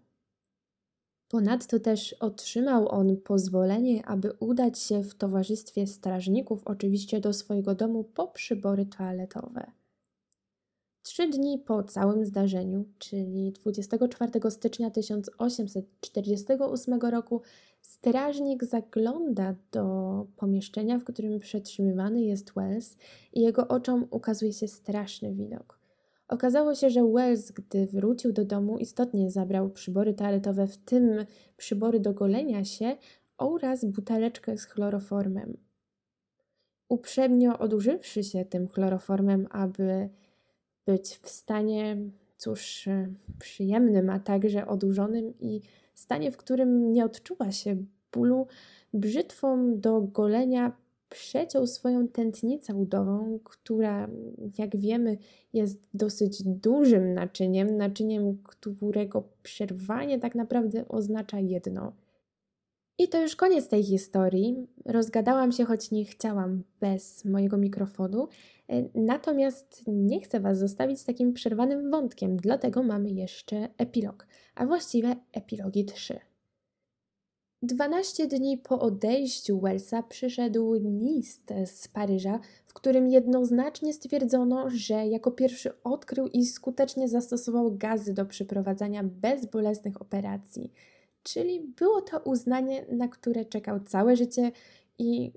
Ponadto 1.28 1.80
też 1.80 2.14
otrzymał 2.14 2.90
on 2.90 3.18
pozwolenie, 3.18 4.06
aby 4.06 4.34
udać 4.40 4.80
się 4.80 5.04
w 5.04 5.16
towarzystwie 5.16 5.88
strażników, 5.88 6.62
oczywiście 6.66 7.20
do 7.20 7.34
swojego 7.34 7.76
domu 7.76 8.04
po 8.04 8.28
przybory 8.28 8.86
toaletowe. 8.86 9.72
Trzy 11.06 11.28
dni 11.28 11.60
po 11.60 11.84
całym 11.84 12.26
zdarzeniu, 12.26 12.86
czyli 13.00 13.52
24 13.52 14.52
stycznia 14.52 14.90
1848 14.90 17.00
roku, 17.00 17.42
strażnik 17.82 18.64
zagląda 18.64 19.56
do 19.72 20.28
pomieszczenia, 20.38 21.00
w 21.00 21.04
którym 21.04 21.40
przetrzymywany 21.40 22.22
jest 22.22 22.54
Wells 22.54 22.98
i 23.34 23.42
jego 23.42 23.68
oczom 23.68 24.08
ukazuje 24.12 24.54
się 24.54 24.68
straszny 24.68 25.34
widok. 25.34 25.80
Okazało 26.28 26.76
się, 26.76 26.90
że 26.90 27.04
Wells, 27.04 27.52
gdy 27.52 27.86
wrócił 27.86 28.34
do 28.34 28.46
domu, 28.46 28.78
istotnie 28.78 29.32
zabrał 29.32 29.70
przybory 29.70 30.14
toaletowe, 30.14 30.68
w 30.68 30.78
tym 30.78 31.26
przybory 31.58 32.00
do 32.00 32.14
golenia 32.14 32.64
się 32.64 32.98
oraz 33.38 33.86
buteleczkę 33.86 34.58
z 34.58 34.66
chloroformem. 34.66 35.58
Uprzednio 36.90 37.60
odużywszy 37.60 38.24
się 38.24 38.46
tym 38.46 38.68
chloroformem, 38.68 39.48
aby 39.52 40.10
być 40.86 41.20
w 41.22 41.30
stanie, 41.30 41.98
cóż, 42.38 42.90
przyjemnym, 43.40 44.10
a 44.10 44.20
także 44.20 44.68
odurzonym 44.68 45.34
i 45.40 45.62
stanie, 45.94 46.32
w 46.32 46.38
którym 46.38 46.94
nie 46.94 47.06
odczuwa 47.06 47.52
się 47.52 47.76
bólu, 48.12 48.48
brzytwą 48.94 49.80
do 49.80 50.02
golenia 50.02 50.72
przeciął 51.10 51.68
swoją 51.68 52.08
tętnicę 52.08 52.76
udową, 52.76 53.40
która, 53.44 54.10
jak 54.58 54.78
wiemy, 54.78 55.18
jest 55.54 55.88
dosyć 55.94 56.44
dużym 56.44 57.14
naczyniem, 57.14 57.78
naczyniem, 57.78 58.38
którego 58.44 59.24
przerwanie 59.44 60.20
tak 60.20 60.36
naprawdę 60.36 60.88
oznacza 60.88 61.40
jedno. 61.40 61.94
I 62.98 63.10
to 63.10 63.22
już 63.22 63.36
koniec 63.36 63.68
tej 63.68 63.84
historii. 63.84 64.68
Rozgadałam 64.86 65.52
się, 65.52 65.66
choć 65.66 65.92
nie 65.92 66.06
chciałam 66.06 66.64
bez 66.80 67.26
mojego 67.26 67.58
mikrofonu. 67.58 68.28
Natomiast 68.96 69.84
nie 69.88 70.22
chcę 70.22 70.40
Was 70.40 70.60
zostawić 70.60 71.00
z 71.00 71.06
takim 71.06 71.34
przerwanym 71.34 71.92
wątkiem, 71.92 72.38
dlatego 72.38 72.84
mamy 72.84 73.10
jeszcze 73.10 73.70
epilog, 73.78 74.28
a 74.56 74.66
właściwie 74.66 75.16
epilogi 75.34 75.86
3. 75.86 76.20
12 77.62 78.28
dni 78.28 78.58
po 78.58 78.80
odejściu 78.80 79.60
Wellsa 79.60 80.04
przyszedł 80.04 80.74
list 80.74 81.54
z 81.66 81.88
Paryża, 81.88 82.40
w 82.66 82.74
którym 82.74 83.08
jednoznacznie 83.08 83.94
stwierdzono, 83.94 84.70
że 84.70 85.08
jako 85.08 85.32
pierwszy 85.32 85.82
odkrył 85.84 86.28
i 86.28 86.46
skutecznie 86.46 87.08
zastosował 87.10 87.78
gazy 87.78 88.14
do 88.14 88.26
przeprowadzania 88.26 89.04
bezbolesnych 89.04 90.02
operacji. 90.02 90.72
Czyli 91.26 91.60
było 91.62 92.02
to 92.02 92.20
uznanie, 92.20 92.86
na 92.92 93.08
które 93.08 93.46
czekał 93.46 93.80
całe 93.80 94.16
życie 94.16 94.52
i 95.00 95.32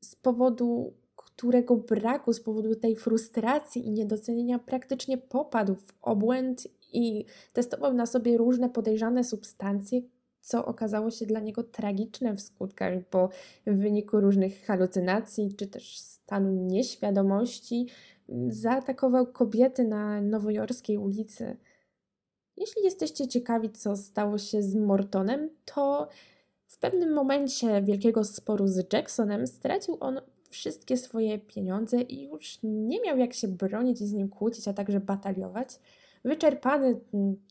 z 0.00 0.14
powodu 0.14 0.92
którego 1.16 1.76
braku, 1.76 2.32
z 2.32 2.40
powodu 2.40 2.74
tej 2.74 2.96
frustracji 2.96 3.86
i 3.86 3.90
niedocenienia 3.90 4.58
praktycznie 4.58 5.18
popadł 5.18 5.74
w 5.74 5.92
obłęd 6.02 6.68
i 6.92 7.24
testował 7.52 7.94
na 7.94 8.06
sobie 8.06 8.36
różne 8.36 8.70
podejrzane 8.70 9.24
substancje, 9.24 10.02
co 10.40 10.66
okazało 10.66 11.10
się 11.10 11.26
dla 11.26 11.40
niego 11.40 11.62
tragiczne 11.62 12.34
w 12.34 12.40
skutkach, 12.40 12.92
bo 13.12 13.28
w 13.66 13.78
wyniku 13.78 14.20
różnych 14.20 14.64
halucynacji 14.64 15.54
czy 15.56 15.66
też 15.66 15.98
stanu 15.98 16.52
nieświadomości 16.52 17.86
zaatakował 18.48 19.26
kobiety 19.26 19.84
na 19.84 20.20
nowojorskiej 20.20 20.98
ulicy. 20.98 21.56
Jeśli 22.56 22.82
jesteście 22.84 23.28
ciekawi, 23.28 23.70
co 23.70 23.96
stało 23.96 24.38
się 24.38 24.62
z 24.62 24.74
Mortonem, 24.74 25.50
to 25.64 26.08
w 26.66 26.78
pewnym 26.78 27.12
momencie 27.12 27.82
wielkiego 27.82 28.24
sporu 28.24 28.68
z 28.68 28.92
Jacksonem 28.92 29.46
stracił 29.46 29.96
on 30.00 30.20
wszystkie 30.50 30.96
swoje 30.96 31.38
pieniądze 31.38 32.00
i 32.00 32.22
już 32.22 32.58
nie 32.62 33.00
miał 33.00 33.18
jak 33.18 33.34
się 33.34 33.48
bronić 33.48 34.00
i 34.00 34.06
z 34.06 34.12
nim 34.12 34.28
kłócić, 34.28 34.68
a 34.68 34.72
także 34.72 35.00
bataliować. 35.00 35.68
wyczerpany 36.24 37.00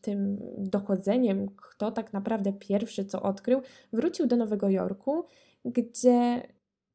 tym 0.01 0.38
dochodzeniem, 0.58 1.47
kto 1.56 1.91
tak 1.91 2.14
naprawdę 2.14 2.53
pierwszy 2.53 3.06
co 3.06 3.22
odkrył, 3.22 3.62
wrócił 3.93 4.28
do 4.28 4.36
Nowego 4.36 4.70
Jorku, 4.70 5.24
gdzie 5.66 6.41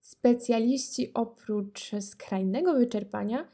specjaliści 0.00 1.10
oprócz 1.14 1.90
skrajnego 2.00 2.74
wyczerpania 2.74 3.48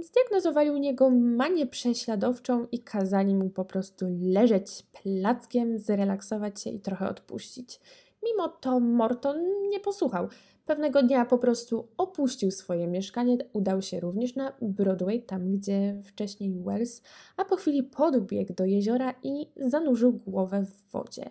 zdiagnozowali 0.00 0.70
u 0.70 0.76
niego 0.76 1.10
manię 1.10 1.66
prześladowczą 1.66 2.66
i 2.72 2.78
kazali 2.78 3.34
mu 3.34 3.50
po 3.50 3.64
prostu 3.64 4.06
leżeć 4.22 4.86
plackiem, 5.02 5.78
zrelaksować 5.78 6.60
się 6.62 6.70
i 6.70 6.80
trochę 6.80 7.08
odpuścić. 7.08 7.80
Mimo 8.22 8.48
to 8.48 8.80
Morton 8.80 9.68
nie 9.68 9.80
posłuchał. 9.80 10.28
Pewnego 10.66 11.02
dnia 11.02 11.24
po 11.24 11.38
prostu 11.38 11.88
opuścił 11.96 12.50
swoje 12.50 12.86
mieszkanie, 12.86 13.38
udał 13.52 13.82
się 13.82 14.00
również 14.00 14.36
na 14.36 14.52
Broadway, 14.62 15.22
tam 15.22 15.52
gdzie 15.52 16.00
wcześniej 16.04 16.50
Wells, 16.50 17.02
a 17.36 17.44
po 17.44 17.56
chwili 17.56 17.82
podbiegł 17.82 18.54
do 18.54 18.64
jeziora 18.64 19.14
i 19.22 19.46
zanurzył 19.56 20.12
głowę 20.12 20.64
w 20.64 20.90
wodzie. 20.92 21.30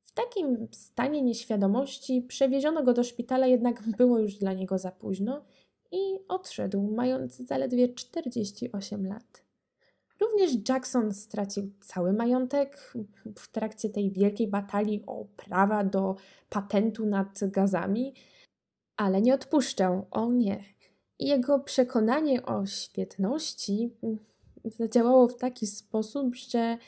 W 0.00 0.12
takim 0.12 0.68
stanie 0.72 1.22
nieświadomości 1.22 2.22
przewieziono 2.22 2.82
go 2.82 2.92
do 2.92 3.04
szpitala, 3.04 3.46
jednak 3.46 3.82
było 3.82 4.18
już 4.18 4.34
dla 4.34 4.52
niego 4.52 4.78
za 4.78 4.90
późno 4.90 5.44
i 5.92 6.18
odszedł, 6.28 6.82
mając 6.82 7.36
zaledwie 7.36 7.94
48 7.94 9.06
lat. 9.06 9.48
Również 10.20 10.68
Jackson 10.68 11.14
stracił 11.14 11.70
cały 11.80 12.12
majątek 12.12 12.94
w 13.36 13.48
trakcie 13.48 13.90
tej 13.90 14.10
wielkiej 14.10 14.48
batalii 14.48 15.02
o 15.06 15.24
prawa 15.24 15.84
do 15.84 16.16
patentu 16.48 17.06
nad 17.06 17.40
gazami, 17.42 18.14
ale 18.96 19.22
nie 19.22 19.34
odpuszczał, 19.34 20.06
o 20.10 20.32
nie. 20.32 20.64
Jego 21.18 21.58
przekonanie 21.58 22.42
o 22.42 22.66
świetności 22.66 23.90
zadziałało 24.64 25.28
w 25.28 25.36
taki 25.36 25.66
sposób, 25.66 26.36
że 26.36 26.78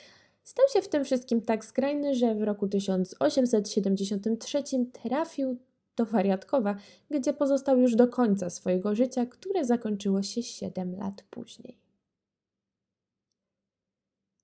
stał 0.43 0.67
się 0.73 0.83
w 0.83 0.89
tym 0.89 1.05
wszystkim 1.05 1.43
tak 1.43 1.65
skrajny, 1.65 2.15
że 2.15 2.35
w 2.35 2.43
roku 2.43 2.69
1873 2.69 4.63
trafił 4.93 5.59
do 6.01 6.07
Wariatkowa, 6.07 6.77
gdzie 7.11 7.33
pozostał 7.33 7.79
już 7.79 7.95
do 7.95 8.09
końca 8.09 8.51
swojego 8.51 8.95
życia, 8.95 9.27
które 9.27 9.65
zakończyło 9.65 10.23
się 10.23 10.43
7 10.43 10.97
lat 10.97 11.25
później. 11.31 11.79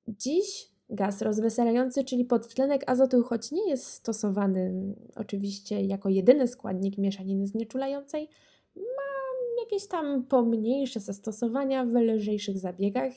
Dziś 0.08 0.68
gaz 0.90 1.22
rozweselający, 1.22 2.04
czyli 2.04 2.24
podtlenek 2.24 2.90
azotu, 2.90 3.22
choć 3.22 3.52
nie 3.52 3.70
jest 3.70 3.86
stosowany 3.86 4.94
oczywiście 5.16 5.80
jako 5.80 6.08
jedyny 6.08 6.48
składnik 6.48 6.98
mieszaniny 6.98 7.46
znieczulającej, 7.46 8.28
ma 8.76 9.62
jakieś 9.64 9.88
tam 9.88 10.24
pomniejsze 10.24 11.00
zastosowania 11.00 11.84
w 11.84 11.94
lżejszych 11.94 12.58
zabiegach. 12.58 13.12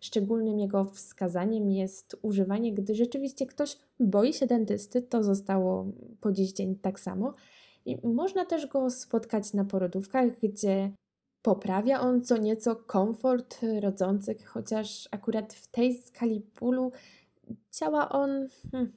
Szczególnym 0.00 0.58
jego 0.58 0.84
wskazaniem 0.84 1.70
jest 1.70 2.16
używanie, 2.22 2.72
gdy 2.72 2.94
rzeczywiście 2.94 3.46
ktoś 3.46 3.76
boi 4.00 4.32
się 4.32 4.46
dentysty, 4.46 5.02
to 5.02 5.22
zostało 5.22 5.86
po 6.20 6.32
dziś 6.32 6.52
dzień 6.52 6.76
tak 6.76 7.00
samo. 7.00 7.34
I 7.86 8.06
można 8.06 8.44
też 8.44 8.66
go 8.66 8.90
spotkać 8.90 9.52
na 9.52 9.64
porodówkach, 9.64 10.38
gdzie 10.42 10.92
poprawia 11.42 12.00
on 12.00 12.24
co 12.24 12.36
nieco 12.36 12.76
komfort 12.76 13.58
rodzących, 13.80 14.48
chociaż 14.48 15.08
akurat 15.10 15.52
w 15.52 15.68
tej 15.68 16.02
skali 16.02 16.42
bólu 16.60 16.92
działa 17.72 18.08
on 18.08 18.48
hmm, 18.72 18.92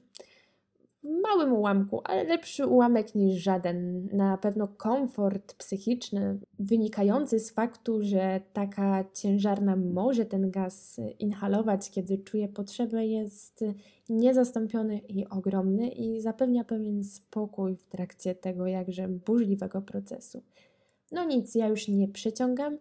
małym 1.03 1.53
ułamku, 1.53 2.01
ale 2.03 2.23
lepszy 2.23 2.67
ułamek 2.67 3.15
niż 3.15 3.43
żaden. 3.43 4.09
Na 4.13 4.37
pewno 4.37 4.67
komfort 4.67 5.53
psychiczny 5.53 6.39
wynikający 6.59 7.39
z 7.39 7.51
faktu, 7.51 8.03
że 8.03 8.41
taka 8.53 9.05
ciężarna 9.13 9.75
może 9.75 10.25
ten 10.25 10.51
gaz 10.51 10.99
inhalować, 11.19 11.91
kiedy 11.91 12.17
czuje 12.17 12.47
potrzebę, 12.47 13.05
jest 13.05 13.63
niezastąpiony 14.09 14.97
i 14.97 15.27
ogromny 15.27 15.89
i 15.89 16.21
zapewnia 16.21 16.63
pewien 16.63 17.03
spokój 17.03 17.75
w 17.75 17.83
trakcie 17.83 18.35
tego 18.35 18.67
jakże 18.67 19.07
burzliwego 19.07 19.81
procesu. 19.81 20.43
No 21.11 21.23
nic, 21.25 21.55
ja 21.55 21.67
już 21.67 21.87
nie 21.87 22.07
przeciągam. 22.07 22.77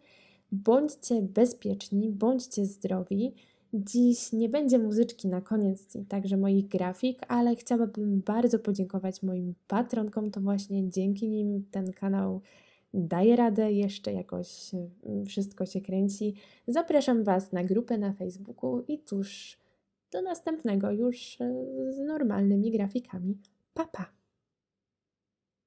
Bądźcie 0.53 1.23
bezpieczni, 1.23 2.11
bądźcie 2.11 2.67
zdrowi. 2.67 3.35
Dziś 3.75 4.33
nie 4.33 4.49
będzie 4.49 4.79
muzyczki 4.79 5.29
na 5.29 5.41
koniec, 5.41 5.97
także 6.09 6.37
moich 6.37 6.69
grafik, 6.69 7.21
ale 7.29 7.57
chciałabym 7.57 8.21
bardzo 8.21 8.59
podziękować 8.59 9.23
moim 9.23 9.55
patronkom. 9.67 10.31
To 10.31 10.41
właśnie 10.41 10.91
dzięki 10.91 11.29
nim 11.29 11.65
ten 11.71 11.93
kanał 11.93 12.41
daje 12.95 13.37
radę, 13.37 13.73
jeszcze 13.73 14.13
jakoś 14.13 14.75
mm, 14.75 15.27
wszystko 15.27 15.67
się 15.67 15.81
kręci. 15.81 16.35
Zapraszam 16.69 17.25
Was 17.25 17.53
na 17.53 17.65
grupę 17.65 17.99
na 17.99 18.13
Facebooku 18.13 18.85
i 18.89 18.99
tuż 18.99 19.59
do 20.11 20.23
następnego 20.23 20.91
już 20.91 21.41
e, 21.41 21.65
z 21.93 21.99
normalnymi 21.99 22.71
grafikami. 22.71 23.39
Pa, 23.75 23.85
pa! 23.85 24.20